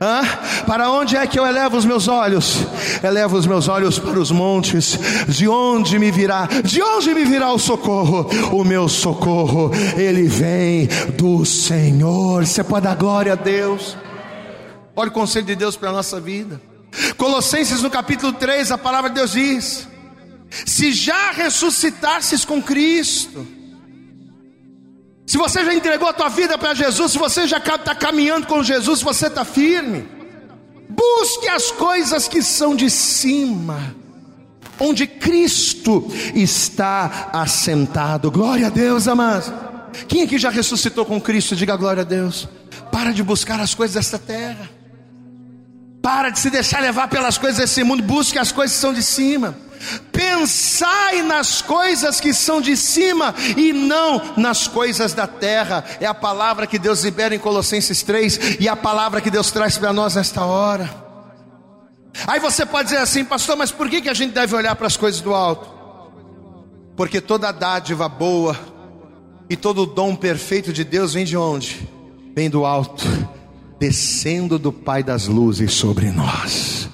[0.00, 0.22] Hã?
[0.66, 2.58] Para onde é que eu elevo os meus olhos?
[3.02, 4.98] Elevo os meus olhos para os montes.
[5.28, 6.48] De onde me virá?
[6.64, 8.28] De onde me virá o socorro?
[8.52, 12.44] O meu socorro, ele vem do Senhor.
[12.44, 13.96] Você pode dar glória a Deus.
[14.96, 16.60] Olha o conselho de Deus para a nossa vida.
[17.16, 19.88] Colossenses no capítulo 3, a palavra de Deus diz:
[20.64, 23.46] Se já ressuscitasses com Cristo,
[25.26, 28.62] se você já entregou a tua vida para Jesus, se você já está caminhando com
[28.62, 30.06] Jesus, se você está firme,
[30.88, 33.94] busque as coisas que são de cima,
[34.78, 38.30] onde Cristo está assentado.
[38.30, 39.50] Glória a Deus, amados.
[40.08, 41.56] Quem aqui já ressuscitou com Cristo?
[41.56, 42.48] Diga glória a Deus.
[42.92, 44.73] Para de buscar as coisas desta terra.
[46.04, 49.02] Para de se deixar levar pelas coisas desse mundo, busque as coisas que são de
[49.02, 49.56] cima.
[50.12, 55.82] Pensai nas coisas que são de cima e não nas coisas da terra.
[55.98, 59.78] É a palavra que Deus libera em Colossenses 3 e a palavra que Deus traz
[59.78, 60.94] para nós nesta hora.
[62.26, 64.86] Aí você pode dizer assim, pastor, mas por que, que a gente deve olhar para
[64.86, 65.66] as coisas do alto?
[66.94, 68.54] Porque toda dádiva boa
[69.48, 71.88] e todo dom perfeito de Deus vem de onde?
[72.36, 73.06] Vem do alto
[73.84, 76.88] descendo do Pai das luzes sobre nós.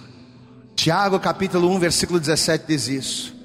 [0.74, 3.36] Tiago capítulo 1, versículo 17 diz isso.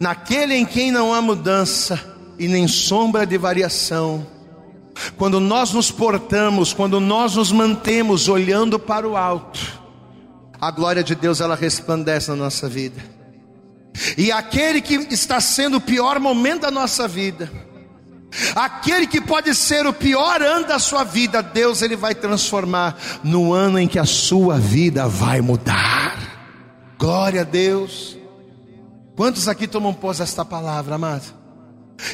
[0.00, 4.26] Naquele em quem não há mudança e nem sombra de variação,
[5.16, 9.80] quando nós nos portamos, quando nós nos mantemos olhando para o alto,
[10.60, 13.00] a glória de Deus ela resplandece na nossa vida.
[14.18, 17.48] E aquele que está sendo o pior momento da nossa vida,
[18.56, 23.52] Aquele que pode ser o pior ano da sua vida, Deus ele vai transformar no
[23.52, 26.16] ano em que a sua vida vai mudar.
[26.98, 28.16] Glória a Deus.
[29.14, 31.34] Quantos aqui tomam pós esta palavra, amado?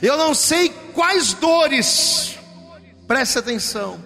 [0.03, 2.37] Eu não sei quais dores,
[3.07, 4.01] preste atenção.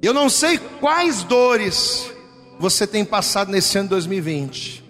[0.00, 2.10] Eu não sei quais dores
[2.58, 4.82] você tem passado nesse ano 2020.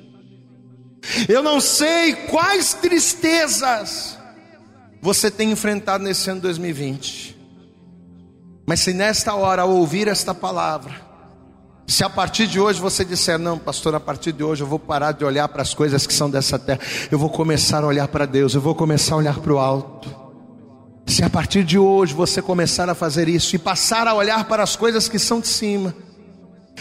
[1.28, 4.19] Eu não sei quais tristezas
[5.00, 7.38] você tem enfrentado nesse ano 2020.
[8.66, 10.94] Mas se nesta hora, ao ouvir esta palavra,
[11.86, 14.78] se a partir de hoje você disser, não, pastor, a partir de hoje eu vou
[14.78, 16.80] parar de olhar para as coisas que são dessa terra,
[17.10, 20.08] eu vou começar a olhar para Deus, eu vou começar a olhar para o alto.
[21.06, 24.62] Se a partir de hoje você começar a fazer isso e passar a olhar para
[24.62, 25.94] as coisas que são de cima,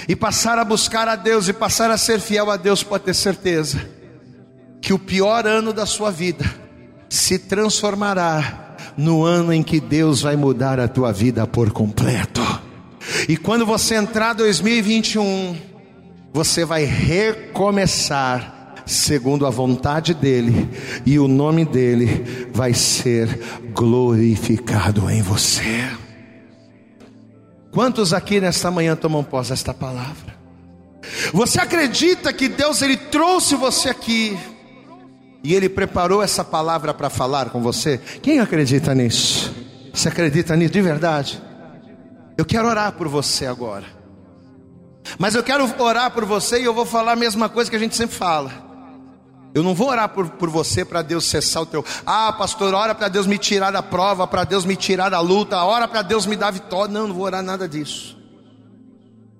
[0.07, 3.13] e passar a buscar a Deus e passar a ser fiel a Deus, pode ter
[3.13, 3.79] certeza
[4.81, 6.45] que o pior ano da sua vida
[7.09, 12.41] se transformará no ano em que Deus vai mudar a tua vida por completo.
[13.27, 15.55] E quando você entrar 2021,
[16.31, 20.67] você vai recomeçar segundo a vontade dele,
[21.05, 23.27] e o nome dele vai ser
[23.71, 25.87] glorificado em você.
[27.71, 30.39] Quantos aqui nesta manhã tomam posse desta palavra?
[31.31, 34.37] Você acredita que Deus ele trouxe você aqui
[35.43, 37.97] e Ele preparou essa palavra para falar com você.
[38.21, 39.53] Quem acredita nisso?
[39.93, 41.41] Você acredita nisso de verdade?
[42.37, 43.85] Eu quero orar por você agora.
[45.17, 47.79] Mas eu quero orar por você e eu vou falar a mesma coisa que a
[47.79, 48.69] gente sempre fala.
[49.53, 51.83] Eu não vou orar por, por você para Deus cessar o teu.
[52.05, 55.57] Ah, pastor, ora para Deus me tirar da prova, para Deus me tirar da luta,
[55.63, 56.93] ora para Deus me dar vitória.
[56.93, 58.17] Não, não vou orar nada disso.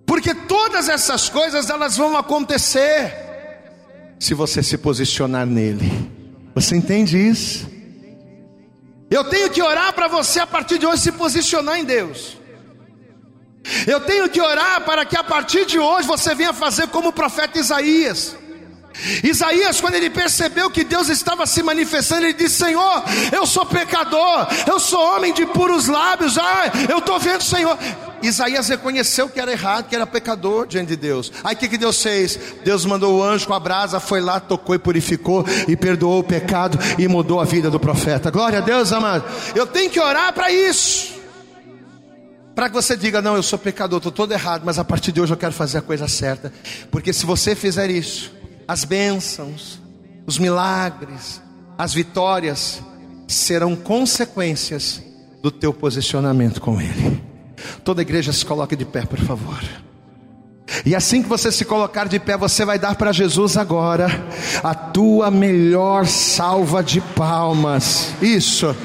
[0.05, 3.28] Porque todas essas coisas elas vão acontecer
[4.19, 5.89] se você se posicionar nele.
[6.53, 7.67] Você entende isso?
[9.09, 12.37] Eu tenho que orar para você a partir de hoje se posicionar em Deus.
[13.87, 17.13] Eu tenho que orar para que a partir de hoje você venha fazer como o
[17.13, 18.35] profeta Isaías.
[19.23, 24.47] Isaías, quando ele percebeu que Deus estava se manifestando, ele disse: Senhor, eu sou pecador,
[24.67, 27.77] eu sou homem de puros lábios, ah, eu estou vendo, Senhor.
[28.21, 31.31] Isaías reconheceu que era errado, que era pecador diante de Deus.
[31.43, 32.39] Aí o que, que Deus fez?
[32.63, 36.23] Deus mandou o anjo com a brasa, foi lá, tocou e purificou, e perdoou o
[36.23, 38.29] pecado e mudou a vida do profeta.
[38.29, 39.23] Glória a Deus, amado.
[39.55, 41.19] Eu tenho que orar para isso.
[42.53, 45.21] Para que você diga, não, eu sou pecador, estou todo errado, mas a partir de
[45.21, 46.51] hoje eu quero fazer a coisa certa.
[46.91, 48.33] Porque se você fizer isso,
[48.67, 49.79] as bênçãos,
[50.25, 51.41] os milagres,
[51.77, 52.81] as vitórias
[53.27, 55.01] serão consequências
[55.41, 57.28] do teu posicionamento com Ele.
[57.83, 59.59] Toda igreja se coloque de pé, por favor.
[60.85, 64.09] E assim que você se colocar de pé, você vai dar para Jesus agora
[64.63, 68.13] a tua melhor salva de palmas.
[68.21, 68.75] Isso.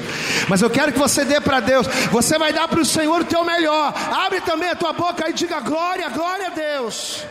[0.49, 1.87] Mas eu quero que você dê para Deus.
[2.11, 3.93] Você vai dar para o Senhor o teu melhor.
[4.25, 7.23] Abre também a tua boca e diga glória, glória a Deus.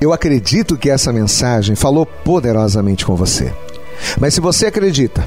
[0.00, 3.52] Eu acredito que essa mensagem falou poderosamente com você.
[4.18, 5.26] Mas se você acredita